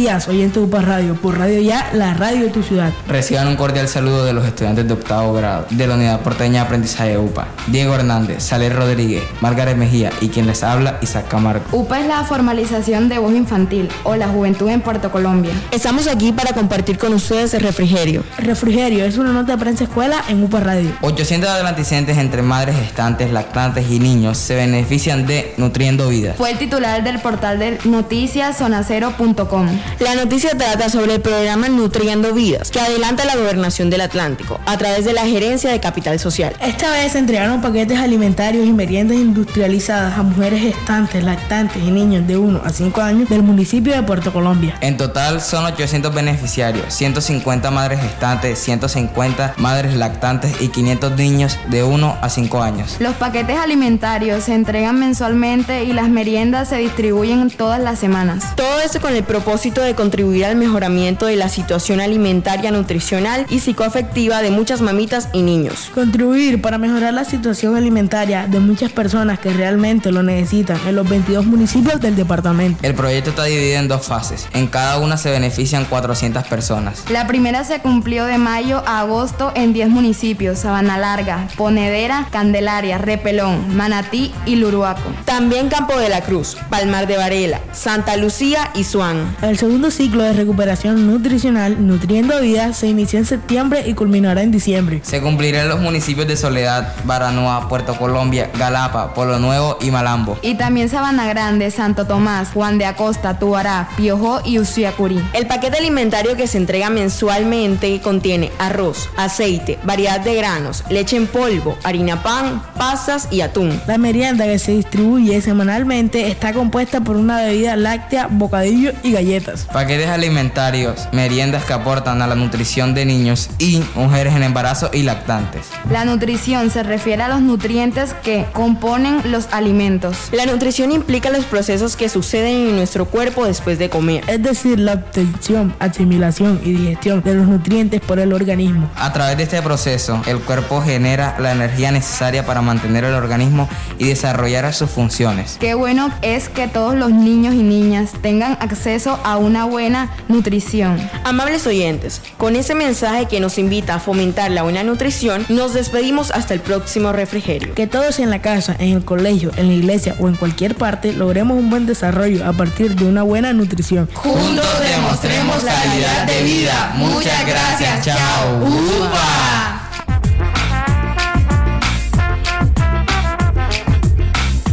[0.00, 2.90] Días, oyente de UPA Radio, por Radio Ya, la radio de tu ciudad.
[3.06, 6.66] Reciban un cordial saludo de los estudiantes de octavo grado de la Unidad Porteña de
[6.66, 7.48] Aprendizaje de UPA.
[7.66, 11.64] Diego Hernández, Saler Rodríguez, Margaret Mejía y quien les habla, Isaac Camargo.
[11.72, 15.52] UPA es la formalización de voz infantil o la juventud en Puerto Colombia.
[15.70, 18.24] Estamos aquí para compartir con ustedes el refrigerio.
[18.38, 20.92] Refrigerio es una nota de prensa escuela en UPA Radio.
[21.02, 26.38] 800 adelanticientes entre madres gestantes, lactantes y niños se benefician de Nutriendo Vidas.
[26.38, 29.68] Fue el titular del portal de noticias sonacero.com.
[29.98, 34.78] La noticia trata sobre el programa Nutriendo Vidas, que adelanta la gobernación del Atlántico a
[34.78, 36.54] través de la gerencia de Capital Social.
[36.60, 42.26] Esta vez se entregaron paquetes alimentarios y meriendas industrializadas a mujeres gestantes, lactantes y niños
[42.26, 44.76] de 1 a 5 años del municipio de Puerto Colombia.
[44.80, 51.84] En total son 800 beneficiarios, 150 madres gestantes, 150 madres lactantes y 500 niños de
[51.84, 52.96] 1 a 5 años.
[53.00, 58.56] Los paquetes alimentarios se entregan mensualmente y las meriendas se distribuyen todas las semanas.
[58.56, 63.60] Todo esto con el propósito de contribuir al mejoramiento de la situación alimentaria, nutricional y
[63.60, 65.92] psicoafectiva de muchas mamitas y niños.
[65.94, 71.08] Contribuir para mejorar la situación alimentaria de muchas personas que realmente lo necesitan en los
[71.08, 72.80] 22 municipios del departamento.
[72.82, 74.48] El proyecto está dividido en dos fases.
[74.52, 77.04] En cada una se benefician 400 personas.
[77.10, 82.98] La primera se cumplió de mayo a agosto en 10 municipios, Sabana Larga, Ponedera, Candelaria,
[82.98, 85.12] Repelón, Manatí y Luruaco.
[85.24, 89.36] También Campo de la Cruz, Palmar de Varela, Santa Lucía y Suán.
[89.42, 94.50] El segundo ciclo de recuperación nutricional Nutriendo Vida se inició en septiembre y culminará en
[94.50, 95.02] diciembre.
[95.02, 100.38] Se cumplirá en los municipios de Soledad, Baranoa, Puerto Colombia, Galapa, Polo Nuevo y Malambo.
[100.40, 105.22] Y también Sabana Grande, Santo Tomás, Juan de Acosta, Tubará, Piojó y Uciacurí.
[105.34, 111.26] El paquete alimentario que se entrega mensualmente contiene arroz, aceite, variedad de granos, leche en
[111.26, 113.78] polvo, harina pan, pasas y atún.
[113.86, 119.49] La merienda que se distribuye semanalmente está compuesta por una bebida láctea, bocadillo y galletas.
[119.72, 125.02] Paquetes alimentarios, meriendas que aportan a la nutrición de niños y mujeres en embarazo y
[125.02, 125.66] lactantes.
[125.90, 130.16] La nutrición se refiere a los nutrientes que componen los alimentos.
[130.32, 134.24] La nutrición implica los procesos que suceden en nuestro cuerpo después de comer.
[134.28, 138.90] Es decir, la obtención, asimilación y digestión de los nutrientes por el organismo.
[138.96, 143.68] A través de este proceso, el cuerpo genera la energía necesaria para mantener el organismo
[143.98, 145.56] y desarrollar sus funciones.
[145.58, 150.98] Qué bueno es que todos los niños y niñas tengan acceso a una buena nutrición.
[151.24, 156.30] Amables oyentes, con ese mensaje que nos invita a fomentar la buena nutrición, nos despedimos
[156.30, 157.74] hasta el próximo refrigerio.
[157.74, 161.12] Que todos en la casa, en el colegio, en la iglesia o en cualquier parte
[161.12, 164.08] logremos un buen desarrollo a partir de una buena nutrición.
[164.14, 166.92] Juntos demostremos calidad de vida.
[166.96, 168.04] Muchas gracias.
[168.04, 168.64] Chao.
[168.64, 169.79] ¡Upa!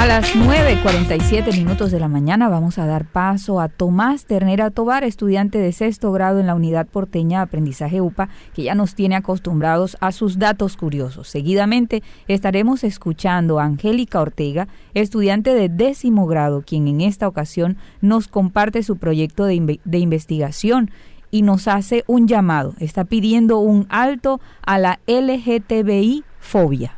[0.05, 5.57] Las 9.47 minutos de la mañana vamos a dar paso a Tomás Ternera Tobar, estudiante
[5.57, 9.97] de sexto grado en la Unidad Porteña de Aprendizaje UPA, que ya nos tiene acostumbrados
[9.99, 11.27] a sus datos curiosos.
[11.27, 18.27] Seguidamente estaremos escuchando a Angélica Ortega, estudiante de décimo grado, quien en esta ocasión nos
[18.27, 20.91] comparte su proyecto de, de investigación
[21.31, 22.75] y nos hace un llamado.
[22.79, 26.97] Está pidiendo un alto a la LGTBI fobia.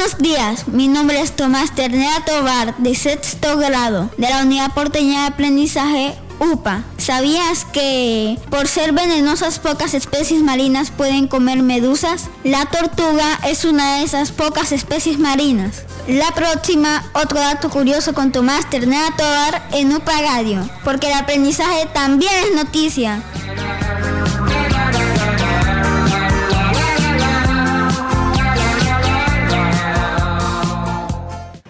[0.00, 5.20] Buenos días, mi nombre es Tomás Ternera Tobar, de sexto grado, de la Unidad Porteña
[5.20, 6.84] de Aprendizaje UPA.
[6.96, 12.30] ¿Sabías que por ser venenosas pocas especies marinas pueden comer medusas?
[12.44, 15.82] La tortuga es una de esas pocas especies marinas.
[16.08, 21.86] La próxima, otro dato curioso con Tomás Ternera Tobar en UPA Radio, porque el aprendizaje
[21.92, 23.22] también es noticia.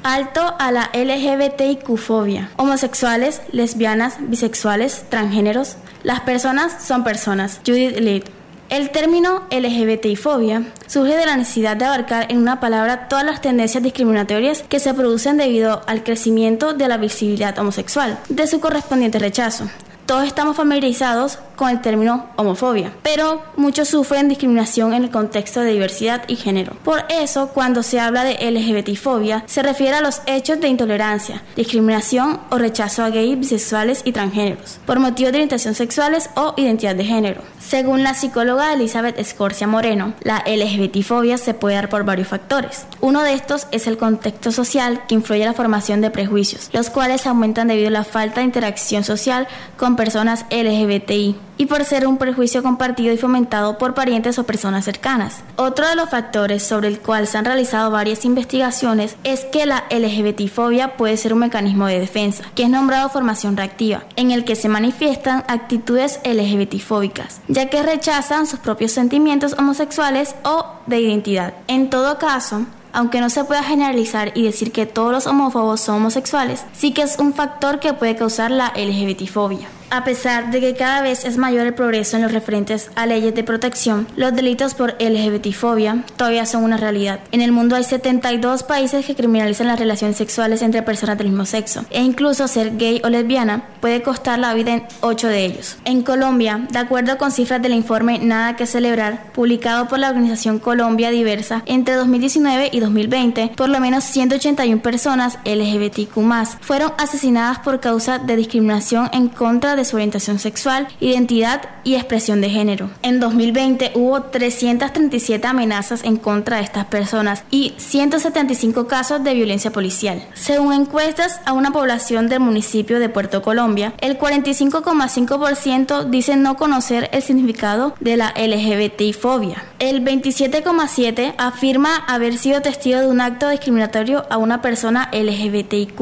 [0.03, 2.51] Alto a la LGBTIQ-fobia.
[2.57, 5.77] Homosexuales, lesbianas, bisexuales, transgéneros.
[6.05, 7.61] Las personas son personas.
[7.67, 8.25] Judith Litt.
[8.71, 13.83] El término LGBTI-fobia surge de la necesidad de abarcar en una palabra todas las tendencias
[13.83, 19.69] discriminatorias que se producen debido al crecimiento de la visibilidad homosexual, de su correspondiente rechazo.
[20.11, 25.71] Todos estamos familiarizados con el término homofobia, pero muchos sufren discriminación en el contexto de
[25.71, 26.75] diversidad y género.
[26.83, 32.41] Por eso, cuando se habla de LGBTfobia, se refiere a los hechos de intolerancia, discriminación
[32.51, 37.05] o rechazo a gays, bisexuales y transgéneros, por motivos de orientación sexuales o identidad de
[37.05, 37.43] género.
[37.61, 42.87] Según la psicóloga Elizabeth Escorcia Moreno, la LGBTfobia se puede dar por varios factores.
[43.01, 46.91] Uno de estos es el contexto social que influye en la formación de prejuicios, los
[46.91, 49.47] cuales aumentan debido a la falta de interacción social
[49.77, 54.87] con personas LGBTI y por ser un prejuicio compartido y fomentado por parientes o personas
[54.87, 55.43] cercanas.
[55.57, 59.85] Otro de los factores sobre el cual se han realizado varias investigaciones es que la
[59.91, 64.57] LGBTfobia puede ser un mecanismo de defensa, que es nombrado formación reactiva, en el que
[64.57, 71.53] se manifiestan actitudes LGBTfóbicas, ya que rechazan sus propios sentimientos homosexuales o de identidad.
[71.67, 75.97] En todo caso, aunque no se pueda generalizar y decir que todos los homófobos son
[75.97, 79.69] homosexuales, sí que es un factor que puede causar la LGBTfobia.
[79.93, 83.34] A pesar de que cada vez es mayor el progreso en los referentes a leyes
[83.34, 87.18] de protección, los delitos por LGBTfobia todavía son una realidad.
[87.32, 91.45] En el mundo hay 72 países que criminalizan las relaciones sexuales entre personas del mismo
[91.45, 95.76] sexo, e incluso ser gay o lesbiana puede costar la vida en 8 de ellos.
[95.84, 100.61] En Colombia, de acuerdo con cifras del informe Nada que celebrar, publicado por la organización
[100.61, 106.20] Colombia Diversa, entre 2019 y 2020, por lo menos 181 personas LGBTQ
[106.61, 111.95] fueron asesinadas por causa de discriminación en contra de de su orientación sexual, identidad y
[111.95, 112.91] expresión de género.
[113.03, 119.72] En 2020 hubo 337 amenazas en contra de estas personas y 175 casos de violencia
[119.72, 120.22] policial.
[120.35, 127.09] Según encuestas a una población del municipio de Puerto Colombia, el 45,5% dicen no conocer
[127.12, 129.64] el significado de la LGBTI-fobia.
[129.78, 136.01] El 27,7% afirma haber sido testigo de un acto discriminatorio a una persona LGBTIQ+.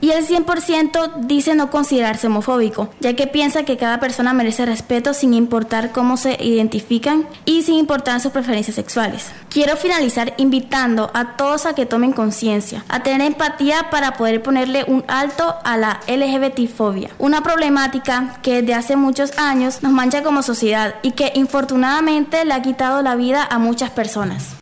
[0.00, 5.14] Y el 100% dice no considerarse homofóbico, ya que piensa que cada persona merece respeto
[5.14, 9.32] sin importar cómo se identifican y sin importar sus preferencias sexuales.
[9.48, 14.84] Quiero finalizar invitando a todos a que tomen conciencia, a tener empatía para poder ponerle
[14.86, 20.42] un alto a la LGBTfobia, una problemática que desde hace muchos años nos mancha como
[20.42, 24.55] sociedad y que infortunadamente le ha quitado la vida a muchas personas.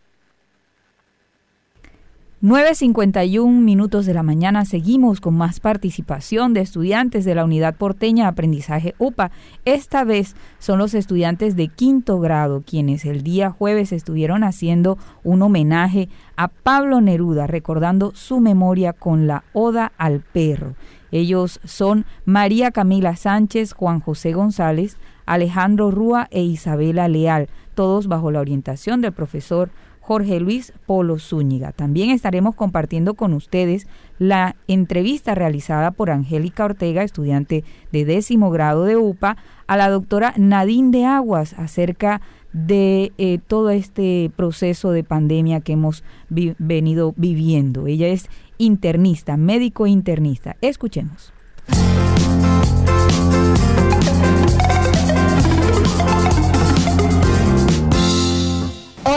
[2.45, 8.28] 9.51 minutos de la mañana seguimos con más participación de estudiantes de la Unidad Porteña
[8.28, 9.30] Aprendizaje UPA.
[9.64, 15.40] Esta vez son los estudiantes de quinto grado quienes el día jueves estuvieron haciendo un
[15.40, 20.74] homenaje a Pablo Neruda recordando su memoria con la Oda al Perro.
[21.12, 28.30] Ellos son María Camila Sánchez, Juan José González, Alejandro Rúa e Isabela Leal, todos bajo
[28.30, 29.70] la orientación del profesor
[30.07, 31.72] Jorge Luis Polo Zúñiga.
[31.72, 33.86] También estaremos compartiendo con ustedes
[34.18, 40.34] la entrevista realizada por Angélica Ortega, estudiante de décimo grado de UPA, a la doctora
[40.36, 42.20] Nadine de Aguas acerca
[42.52, 47.86] de eh, todo este proceso de pandemia que hemos venido viviendo.
[47.86, 48.28] Ella es
[48.59, 50.57] internista, médico internista.
[50.61, 51.32] Escuchemos.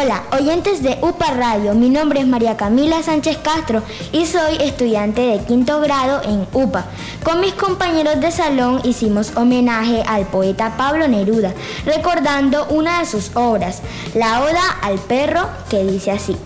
[0.08, 3.82] Hola, Oyentes de UPA Radio, mi nombre es María Camila Sánchez Castro
[4.14, 6.86] y soy estudiante de quinto grado en UPA.
[7.24, 11.54] Con mis compañeros de salón hicimos homenaje al poeta Pablo Neruda,
[11.84, 13.82] recordando una de sus obras,
[14.16, 16.38] La Oda al Perro, que dice así.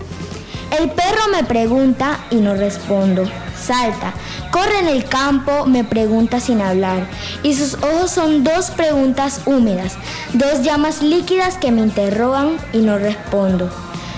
[0.80, 3.26] El perro me pregunta y no respondo.
[3.62, 4.14] Salta,
[4.51, 7.07] corre en el campo, me pregunta sin hablar.
[7.43, 9.97] Y sus ojos son dos preguntas húmedas,
[10.34, 13.70] dos llamas líquidas que me interrogan y no respondo.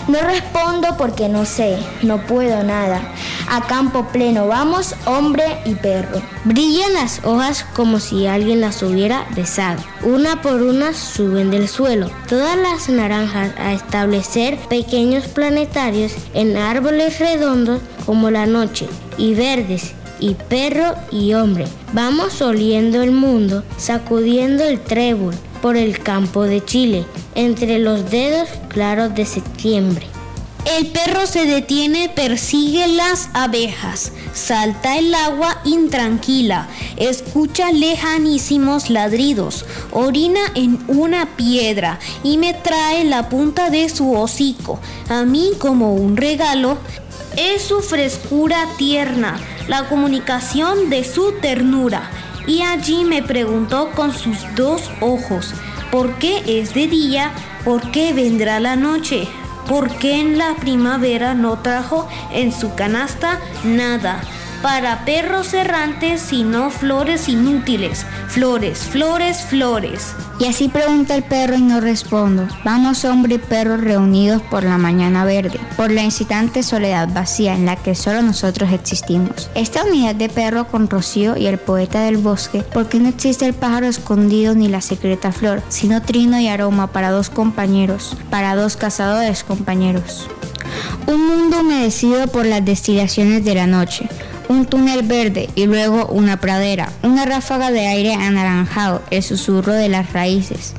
[0.08, 3.02] No respondo porque no sé, no puedo nada.
[3.50, 6.22] A campo pleno vamos, hombre y perro.
[6.44, 9.82] Brillan las hojas como si alguien las hubiera besado.
[10.02, 12.12] Una por una suben del suelo.
[12.28, 18.88] Todas las naranjas a establecer pequeños planetarios en árboles redondos como la noche
[19.18, 21.66] y verdes y perro y hombre.
[21.94, 25.34] Vamos oliendo el mundo, sacudiendo el trébol
[25.64, 27.06] por el campo de Chile,
[27.36, 30.06] entre los dedos claros de septiembre.
[30.78, 40.42] El perro se detiene, persigue las abejas, salta el agua intranquila, escucha lejanísimos ladridos, orina
[40.54, 46.18] en una piedra y me trae la punta de su hocico, a mí como un
[46.18, 46.78] regalo.
[47.38, 49.40] Es su frescura tierna,
[49.70, 52.12] la comunicación de su ternura
[52.48, 55.54] y allí me preguntó con sus dos ojos,
[55.92, 57.32] ¿por qué es de día?
[57.64, 59.28] ¿Por qué vendrá la noche?
[59.68, 64.22] ¿Por qué en la primavera no trajo en su canasta nada?
[64.64, 68.06] Para perros errantes, sino flores inútiles.
[68.30, 70.16] Flores, flores, flores.
[70.40, 72.48] Y así pregunta el perro y no respondo.
[72.64, 77.66] Vamos hombre y perro reunidos por la mañana verde, por la incitante soledad vacía en
[77.66, 79.50] la que solo nosotros existimos.
[79.54, 83.54] Esta unidad de perro con Rocío y el poeta del bosque, porque no existe el
[83.54, 88.78] pájaro escondido ni la secreta flor, sino trino y aroma para dos compañeros, para dos
[88.78, 90.30] cazadores compañeros.
[91.06, 94.08] Un mundo humedecido por las destilaciones de la noche,
[94.50, 99.90] un túnel verde y luego una pradera, una ráfaga de aire anaranjado, el susurro de
[99.90, 100.74] las raíces.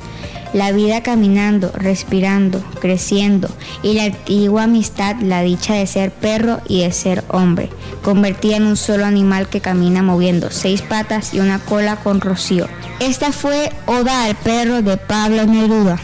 [0.53, 3.49] La vida caminando, respirando, creciendo
[3.83, 7.69] y la antigua amistad, la dicha de ser perro y de ser hombre,
[8.03, 12.67] convertida en un solo animal que camina moviendo seis patas y una cola con rocío.
[13.01, 15.99] Esta fue Oda al perro de Pablo Neruda.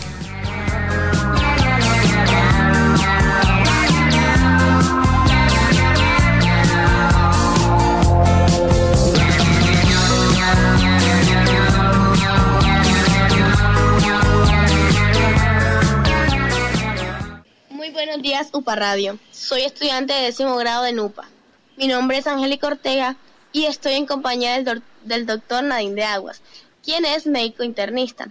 [18.22, 19.18] Buenos días, UPA Radio.
[19.32, 21.28] Soy estudiante de décimo grado de UPA.
[21.76, 23.16] Mi nombre es Angélica Ortega
[23.52, 26.44] y estoy en compañía del, del doctor Nadine de Aguas,
[26.84, 28.30] quien es médico internista.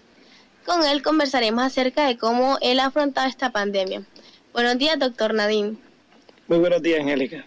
[0.65, 4.05] Con él conversaremos acerca de cómo él ha afrontado esta pandemia.
[4.53, 5.77] Buenos días, doctor Nadine.
[6.47, 7.45] Muy buenos días, Angélica.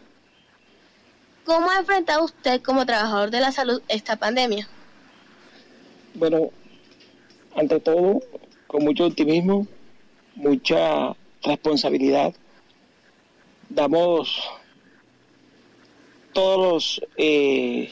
[1.45, 4.67] ¿Cómo ha enfrentado usted como trabajador de la salud esta pandemia?
[6.13, 6.49] Bueno,
[7.55, 8.21] ante todo,
[8.67, 9.65] con mucho optimismo,
[10.35, 12.33] mucha responsabilidad.
[13.69, 14.49] Damos
[16.33, 17.91] todos los eh,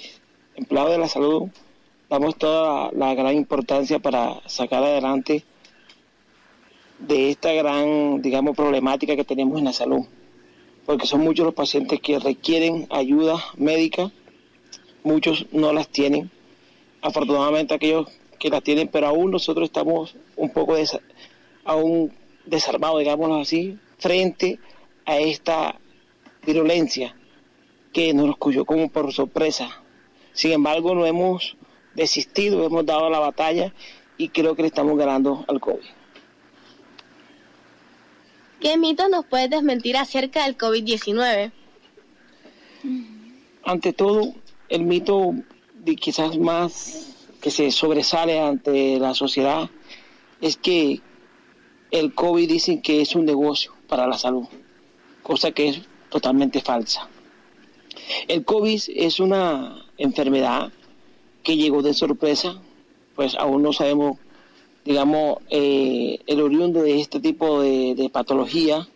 [0.55, 1.49] empleados de la salud,
[2.09, 5.45] damos toda la, gran importancia para sacar adelante
[6.99, 10.05] de esta gran, digamos, problemática que tenemos en la salud,
[10.85, 14.11] porque son muchos los pacientes que requieren ayuda médica,
[15.03, 16.29] muchos no las tienen,
[17.01, 18.07] afortunadamente aquellos
[18.39, 20.87] que las tienen, pero aún nosotros estamos un poco de,
[21.63, 22.11] aún
[22.45, 24.59] desarmado, digámoslo así, frente
[25.05, 25.79] a esta
[26.45, 27.15] virulencia
[27.93, 29.81] que nos cogió como por sorpresa.
[30.33, 31.57] Sin embargo, no hemos
[31.93, 33.73] desistido, hemos dado la batalla
[34.17, 35.83] y creo que le estamos ganando al COVID.
[38.59, 41.51] ¿Qué mitos nos puedes desmentir acerca del COVID-19?
[43.63, 44.33] Ante todo,
[44.69, 45.33] el mito
[45.73, 49.69] de quizás más que se sobresale ante la sociedad
[50.41, 51.01] es que
[51.91, 54.45] el COVID dicen que es un negocio para la salud,
[55.21, 57.07] cosa que es totalmente falsa.
[58.27, 60.71] El COVID es una enfermedad
[61.43, 62.61] que llegó de sorpresa,
[63.15, 64.17] pues aún no sabemos,
[64.85, 68.87] digamos, eh, el oriundo de este tipo de, de patología,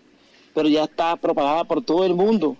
[0.53, 2.55] pero ya está propagada por todo el mundo.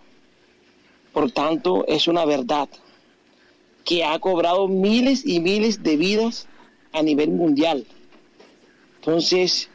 [1.13, 2.67] Por tanto, es una verdad
[3.86, 6.47] que ha cobrado miles y miles de vidas
[6.91, 7.86] a nivel mundial.
[8.97, 9.69] Entonces,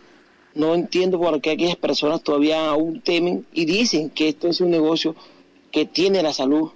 [0.55, 4.71] no entiendo por qué aquellas personas todavía aún temen y dicen que esto es un
[4.71, 5.15] negocio
[5.71, 6.71] que tiene la salud,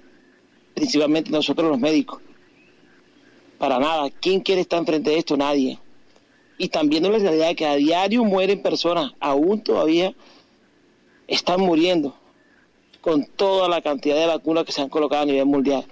[0.75, 2.20] principalmente nosotros los médicos.
[3.59, 5.37] Para nada, ¿quién quiere estar enfrente de esto?
[5.37, 5.79] Nadie.
[6.59, 10.14] Y también la realidad que a diario mueren personas, aún todavía
[11.27, 12.14] están muriendo
[13.01, 15.85] con toda la cantidad de vacunas que se han colocado a nivel mundial.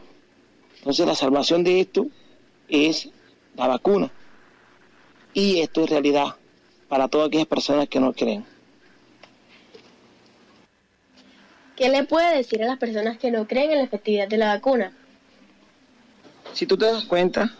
[0.79, 2.07] Entonces la salvación de esto
[2.69, 3.11] es
[3.57, 4.11] la vacuna.
[5.35, 6.37] Y esto es realidad
[6.93, 8.45] para todas aquellas personas que no creen.
[11.75, 14.49] ¿Qué le puede decir a las personas que no creen en la efectividad de la
[14.49, 14.93] vacuna?
[16.53, 17.51] Si tú te das cuenta,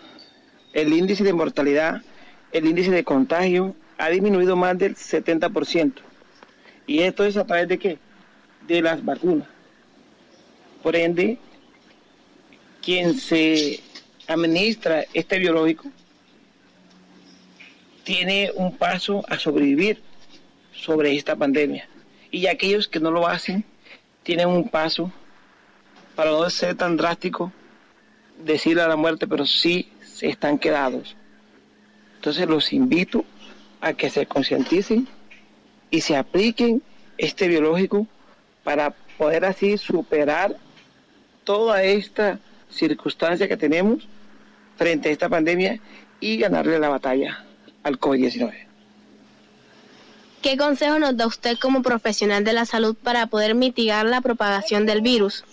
[0.75, 2.03] el índice de mortalidad,
[2.53, 5.95] el índice de contagio ha disminuido más del 70%.
[6.87, 7.99] ¿Y esto es a través de qué?
[8.67, 9.49] De las vacunas.
[10.83, 11.39] Por ende,
[12.83, 13.81] quien se
[14.27, 15.91] administra este biológico
[18.05, 20.03] tiene un paso a sobrevivir
[20.73, 21.89] sobre esta pandemia.
[22.31, 23.65] Y aquellos que no lo hacen
[24.23, 25.13] tienen un paso,
[26.15, 27.53] para no ser tan drástico,
[28.45, 31.17] decirle a la muerte, pero sí se están quedados.
[32.17, 33.25] Entonces los invito
[33.81, 35.09] a que se concienticen
[35.91, 36.83] y se apliquen
[37.19, 38.07] este biológico
[38.63, 40.57] para poder así superar
[41.45, 42.39] toda esta
[42.71, 44.07] circunstancia que tenemos
[44.77, 45.81] frente a esta pandemia
[46.21, 47.45] y ganarle la batalla
[47.83, 48.67] al COVID-19.
[50.43, 54.87] ¿Qué consejo nos da usted como profesional de la salud para poder mitigar la propagación
[54.87, 55.45] del virus?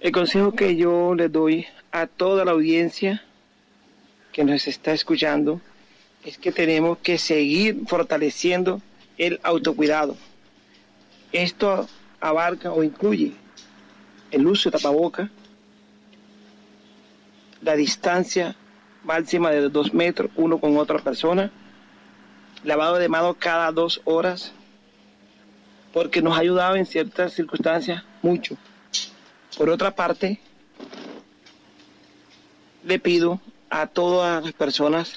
[0.00, 3.24] El consejo que yo le doy a toda la audiencia
[4.32, 5.60] que nos está escuchando
[6.24, 8.80] es que tenemos que seguir fortaleciendo
[9.16, 10.16] el autocuidado.
[11.32, 11.88] Esto
[12.20, 13.32] abarca o incluye
[14.30, 15.30] el uso de tapaboca,
[17.62, 18.54] la distancia
[19.08, 21.50] máxima de dos metros uno con otra persona,
[22.62, 24.52] lavado de manos cada dos horas,
[25.94, 28.58] porque nos ha ayudado en ciertas circunstancias mucho.
[29.56, 30.38] Por otra parte,
[32.84, 33.40] le pido
[33.70, 35.14] a todas las personas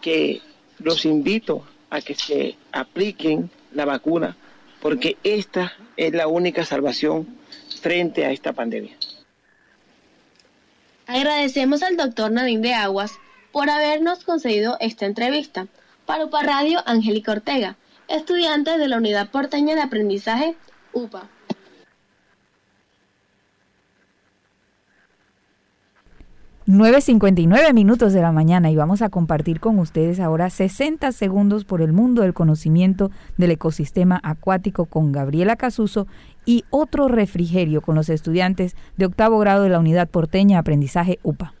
[0.00, 0.40] que
[0.78, 4.36] los invito a que se apliquen la vacuna,
[4.80, 7.28] porque esta es la única salvación
[7.82, 8.96] frente a esta pandemia.
[11.12, 13.12] Agradecemos al doctor Nadine de Aguas
[13.52, 15.66] por habernos concedido esta entrevista.
[16.06, 17.76] Para UPA Radio, Angélica Ortega,
[18.08, 20.56] estudiante de la Unidad Porteña de Aprendizaje,
[20.94, 21.28] UPA.
[26.66, 31.82] ...9.59 minutos de la mañana y vamos a compartir con ustedes ahora 60 segundos por
[31.82, 36.06] el mundo del conocimiento del ecosistema acuático con Gabriela Casuso
[36.46, 41.54] y otro refrigerio con los estudiantes de octavo grado de la Unidad Porteña Aprendizaje UPA.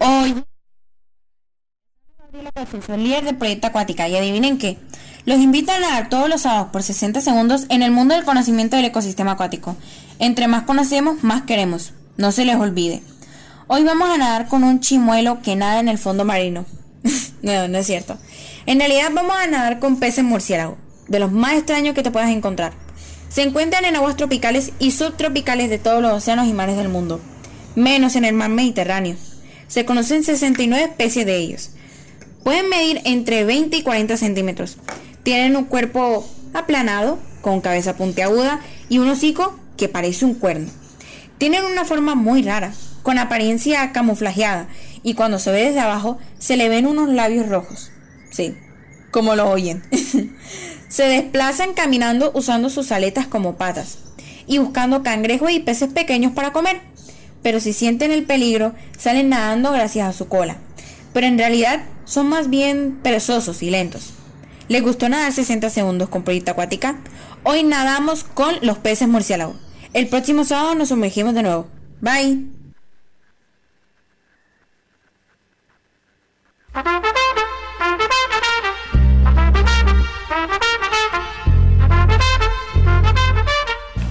[0.00, 0.42] Hoy
[2.18, 4.78] Gabriela líder de Proyecto Acuática y adivinen qué,
[5.26, 8.76] los invito a nadar todos los sábados por 60 segundos en el mundo del conocimiento
[8.76, 9.76] del ecosistema acuático.
[10.18, 11.92] Entre más conocemos, más queremos.
[12.16, 13.02] No se les olvide.
[13.70, 16.64] Hoy vamos a nadar con un chimuelo que nada en el fondo marino.
[17.42, 18.16] no, no es cierto.
[18.64, 22.30] En realidad vamos a nadar con peces murciélago, de los más extraños que te puedas
[22.30, 22.72] encontrar.
[23.28, 27.20] Se encuentran en aguas tropicales y subtropicales de todos los océanos y mares del mundo,
[27.74, 29.16] menos en el mar Mediterráneo.
[29.66, 31.70] Se conocen 69 especies de ellos.
[32.44, 34.78] Pueden medir entre 20 y 40 centímetros.
[35.24, 40.70] Tienen un cuerpo aplanado, con cabeza puntiaguda y un hocico que parece un cuerno.
[41.36, 42.72] Tienen una forma muy rara,
[43.08, 44.68] con apariencia camuflajeada,
[45.02, 47.90] y cuando se ve desde abajo se le ven unos labios rojos.
[48.30, 48.54] Sí,
[49.10, 49.82] como lo oyen.
[50.90, 53.96] se desplazan caminando usando sus aletas como patas
[54.46, 56.82] y buscando cangrejos y peces pequeños para comer.
[57.42, 60.58] Pero si sienten el peligro, salen nadando gracias a su cola.
[61.14, 64.12] Pero en realidad son más bien perezosos y lentos.
[64.68, 66.98] ¿Les gustó nadar 60 segundos con Proyecto Acuática?
[67.42, 69.56] Hoy nadamos con los peces murciélagos.
[69.94, 71.68] El próximo sábado nos sumergimos de nuevo.
[72.02, 72.57] Bye.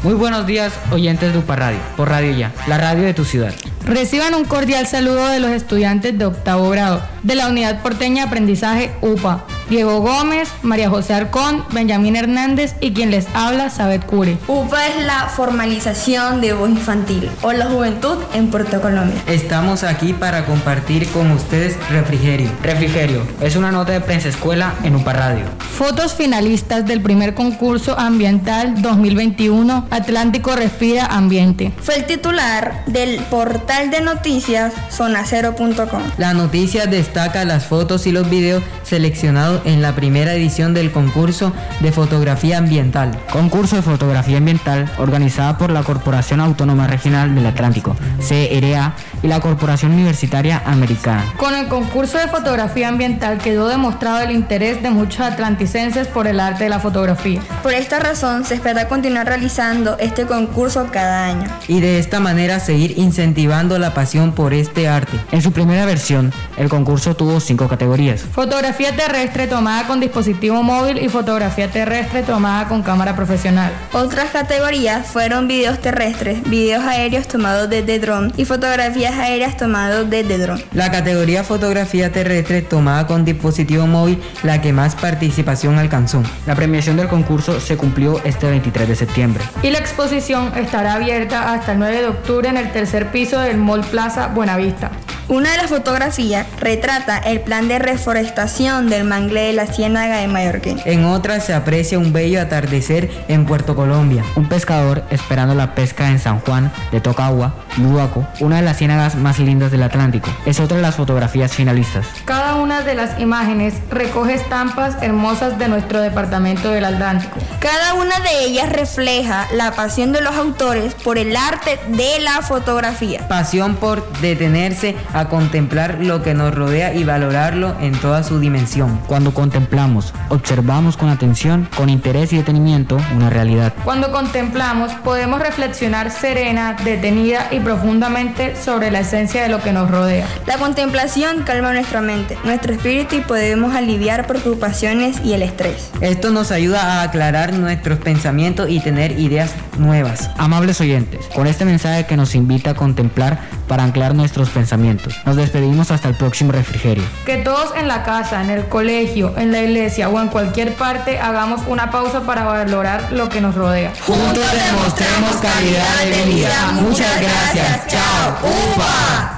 [0.03, 3.53] Muy buenos días, oyentes de UPA Radio, por Radio Ya, la radio de tu ciudad.
[3.85, 8.27] Reciban un cordial saludo de los estudiantes de octavo grado de la Unidad Porteña de
[8.27, 9.45] Aprendizaje UPA.
[9.69, 14.37] Diego Gómez, María José Arcón, Benjamín Hernández y quien les habla, Sabet Cure.
[14.47, 19.21] UPA es la formalización de voz infantil o la juventud en Puerto Colombia.
[19.27, 22.49] Estamos aquí para compartir con ustedes Refrigerio.
[22.63, 25.45] Refrigerio es una nota de prensa escuela en UPA Radio.
[25.77, 31.71] Fotos finalistas del primer concurso ambiental 2021 Atlántico Respira Ambiente.
[31.81, 36.01] Fue el titular del portal de noticias zonacero.com.
[36.17, 41.53] La noticia destaca las fotos y los videos seleccionados en la primera edición del concurso
[41.79, 43.17] de fotografía ambiental.
[43.31, 49.39] Concurso de fotografía ambiental organizada por la Corporación Autónoma Regional del Atlántico, CRA, y la
[49.39, 51.25] Corporación Universitaria Americana.
[51.37, 56.39] Con el concurso de fotografía ambiental quedó demostrado el interés de muchos atlanticenses por el
[56.39, 57.41] arte de la fotografía.
[57.63, 61.49] Por esta razón se espera continuar realizando este concurso cada año.
[61.67, 65.17] Y de esta manera seguir incentivando la pasión por este arte.
[65.31, 68.21] En su primera versión, el concurso tuvo cinco categorías.
[68.21, 73.71] Fotografía terrestre tomada con dispositivo móvil y fotografía terrestre tomada con cámara profesional.
[73.93, 80.37] Otras categorías fueron videos terrestres, videos aéreos tomados desde dron y fotografías aéreas tomadas desde
[80.37, 80.61] dron.
[80.73, 86.23] La categoría fotografía terrestre tomada con dispositivo móvil la que más participación alcanzó.
[86.45, 89.43] La premiación del concurso se cumplió este 23 de septiembre.
[89.63, 93.57] Y la exposición estará abierta hasta el 9 de octubre en el tercer piso del
[93.57, 94.91] Mall Plaza Buenavista.
[95.29, 100.29] Una de las fotografías retrata el plan de reforestación del mangle de la Ciénaga de
[100.29, 100.79] Mallorquín.
[100.85, 104.23] En otra se aprecia un bello atardecer en Puerto Colombia.
[104.37, 109.15] Un pescador esperando la pesca en San Juan de Tocagua, Luaco, una de las ciénagas
[109.15, 110.29] más lindas del Atlántico.
[110.45, 112.05] Es otra de las fotografías finalistas.
[112.23, 117.37] Cada una de las imágenes recoge estampas hermosas de nuestro departamento del Atlántico.
[117.59, 122.41] Cada una de ellas refleja la pasión de los autores por el arte de la
[122.41, 123.27] fotografía.
[123.27, 128.99] Pasión por detenerse a contemplar lo que nos rodea y valorarlo en toda su dimensión.
[129.07, 133.73] Cuando contemplamos, observamos con atención, con interés y detenimiento una realidad.
[133.83, 139.89] Cuando contemplamos, podemos reflexionar serena, detenida y profundamente sobre la esencia de lo que nos
[139.89, 140.27] rodea.
[140.45, 145.91] La contemplación calma nuestra mente, nuestro espíritu y podemos aliviar preocupaciones y el estrés.
[146.01, 150.29] Esto nos ayuda a aclarar nuestros pensamientos y tener ideas nuevas.
[150.37, 155.06] Amables oyentes, con este mensaje que nos invita a contemplar para anclar nuestros pensamientos.
[155.25, 157.03] Nos despedimos hasta el próximo refrigerio.
[157.25, 161.19] Que todos en la casa, en el colegio, en la iglesia o en cualquier parte
[161.19, 163.93] hagamos una pausa para valorar lo que nos rodea.
[164.05, 166.71] Juntos demostremos calidad de vida.
[166.73, 167.87] Muchas gracias.
[167.87, 168.37] Chao.
[168.43, 169.36] ¡Upa!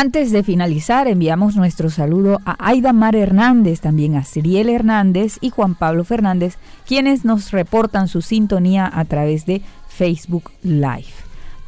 [0.00, 5.50] Antes de finalizar, enviamos nuestro saludo a Aida Mar Hernández, también a Ciriel Hernández y
[5.50, 11.08] Juan Pablo Fernández, quienes nos reportan su sintonía a través de Facebook Live.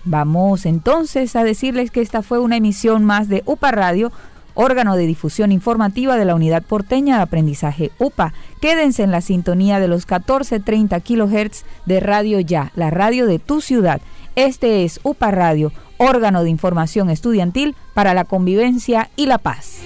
[0.04, 4.12] Vamos entonces a decirles que esta fue una emisión más de UPA Radio,
[4.54, 8.32] órgano de difusión informativa de la Unidad Porteña de Aprendizaje UPA.
[8.60, 13.60] Quédense en la sintonía de los 1430 kHz de Radio Ya, la radio de tu
[13.60, 14.00] ciudad.
[14.36, 19.82] Este es UPA Radio, órgano de información estudiantil para la convivencia y la paz.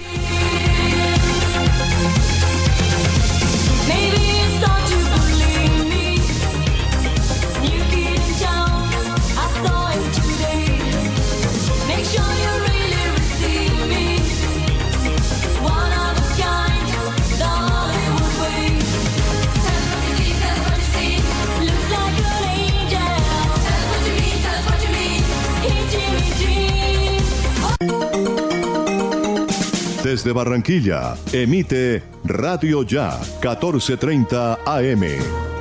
[30.05, 35.01] Desde Barranquilla, emite Radio Ya 1430 AM,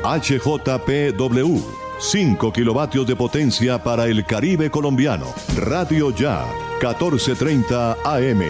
[0.03, 1.63] HJPW,
[1.99, 5.33] 5 kilovatios de potencia para el Caribe colombiano.
[5.57, 6.45] Radio Ya
[6.79, 8.43] 1430 AM.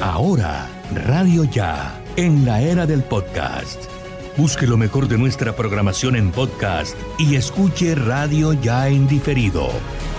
[0.00, 0.70] Ahora,
[1.06, 3.93] Radio Ya, en la era del podcast.
[4.36, 9.68] Busque lo mejor de nuestra programación en podcast y escuche Radio Ya en diferido.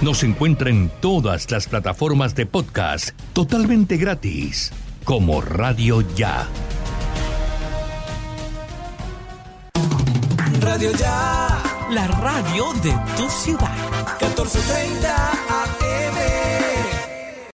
[0.01, 4.71] Nos encuentra en todas las plataformas de podcast totalmente gratis,
[5.03, 6.47] como Radio Ya.
[10.61, 11.61] Radio Ya,
[11.91, 13.69] la radio de tu ciudad.
[14.21, 15.74] 1430 AM.